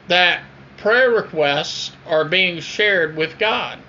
that 0.07 0.43
prayer 0.77 1.09
requests 1.09 1.91
are 2.05 2.23
being 2.23 2.59
shared 2.59 3.17
with 3.17 3.39
God 3.39 3.79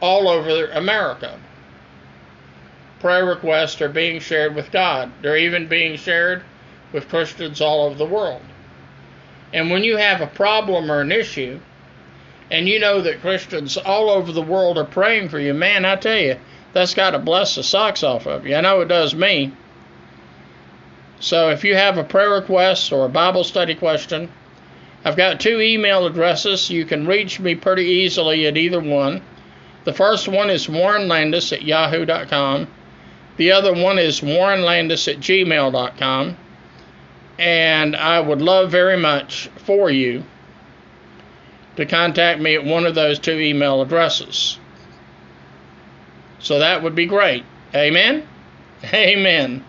all 0.00 0.28
over 0.28 0.66
America. 0.72 1.40
Prayer 3.00 3.24
requests 3.24 3.80
are 3.80 3.88
being 3.88 4.20
shared 4.20 4.54
with 4.54 4.70
God. 4.70 5.10
They're 5.22 5.38
even 5.38 5.68
being 5.68 5.96
shared 5.96 6.42
with 6.92 7.08
Christians 7.08 7.60
all 7.62 7.86
over 7.86 7.94
the 7.94 8.04
world. 8.04 8.42
And 9.52 9.70
when 9.70 9.84
you 9.84 9.96
have 9.96 10.20
a 10.20 10.26
problem 10.26 10.90
or 10.90 11.00
an 11.00 11.12
issue, 11.12 11.60
and 12.50 12.68
you 12.68 12.78
know 12.78 13.00
that 13.02 13.20
Christians 13.20 13.76
all 13.76 14.10
over 14.10 14.32
the 14.32 14.42
world 14.42 14.78
are 14.78 14.84
praying 14.84 15.28
for 15.28 15.38
you, 15.38 15.54
man, 15.54 15.84
I 15.84 15.96
tell 15.96 16.18
you, 16.18 16.36
that's 16.72 16.94
got 16.94 17.10
to 17.10 17.18
bless 17.18 17.54
the 17.54 17.62
socks 17.62 18.02
off 18.02 18.26
of 18.26 18.46
you. 18.46 18.54
I 18.56 18.60
know 18.60 18.80
it 18.80 18.88
does 18.88 19.14
me. 19.14 19.52
So 21.20 21.50
if 21.50 21.64
you 21.64 21.74
have 21.74 21.98
a 21.98 22.04
prayer 22.04 22.30
request 22.30 22.92
or 22.92 23.04
a 23.04 23.10
Bible 23.10 23.44
study 23.44 23.74
question, 23.74 24.30
I've 25.04 25.16
got 25.16 25.40
two 25.40 25.60
email 25.60 26.06
addresses. 26.06 26.70
You 26.70 26.84
can 26.84 27.06
reach 27.06 27.40
me 27.40 27.54
pretty 27.54 27.84
easily 27.84 28.46
at 28.46 28.56
either 28.56 28.80
one. 28.80 29.22
The 29.84 29.92
first 29.92 30.28
one 30.28 30.50
is 30.50 30.68
Warren 30.68 31.08
Landis 31.08 31.52
at 31.52 31.62
yahoo.com. 31.62 32.68
The 33.36 33.52
other 33.52 33.72
one 33.72 33.98
is 33.98 34.22
Warren 34.22 34.62
Landis 34.62 35.08
at 35.08 35.18
gmail.com. 35.18 36.36
And 37.38 37.94
I 37.94 38.20
would 38.20 38.42
love 38.42 38.70
very 38.70 38.96
much 38.96 39.48
for 39.64 39.90
you 39.90 40.24
to 41.76 41.86
contact 41.86 42.40
me 42.40 42.54
at 42.54 42.64
one 42.64 42.86
of 42.86 42.94
those 42.94 43.18
two 43.18 43.38
email 43.38 43.80
addresses. 43.80 44.58
So 46.40 46.58
that 46.58 46.82
would 46.82 46.94
be 46.94 47.06
great. 47.06 47.44
Amen? 47.74 48.26
Amen. 48.92 49.64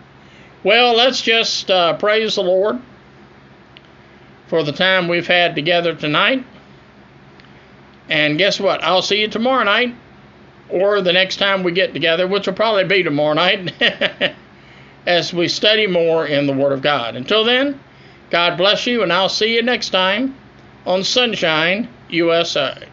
Well, 0.62 0.96
let's 0.96 1.22
just 1.22 1.70
uh, 1.70 1.96
praise 1.96 2.34
the 2.34 2.42
Lord 2.42 2.80
for 4.48 4.62
the 4.64 4.72
time 4.72 5.08
we've 5.08 5.26
had 5.26 5.54
together 5.54 5.94
tonight. 5.94 6.44
And 8.08 8.36
guess 8.36 8.58
what? 8.58 8.82
I'll 8.82 9.02
see 9.02 9.20
you 9.20 9.28
tomorrow 9.28 9.62
night 9.62 9.94
or 10.68 11.00
the 11.00 11.12
next 11.12 11.36
time 11.36 11.62
we 11.62 11.72
get 11.72 11.92
together, 11.92 12.26
which 12.26 12.46
will 12.46 12.54
probably 12.54 12.84
be 12.84 13.02
tomorrow 13.02 13.34
night, 13.34 13.72
as 15.06 15.32
we 15.32 15.48
study 15.48 15.86
more 15.86 16.26
in 16.26 16.46
the 16.46 16.52
Word 16.52 16.72
of 16.72 16.82
God. 16.82 17.16
Until 17.16 17.44
then, 17.44 17.80
God 18.30 18.56
bless 18.56 18.86
you, 18.86 19.02
and 19.02 19.12
I'll 19.12 19.28
see 19.28 19.54
you 19.54 19.62
next 19.62 19.90
time 19.90 20.34
on 20.86 21.02
Sonshine 21.02 21.88
USA. 22.08 22.86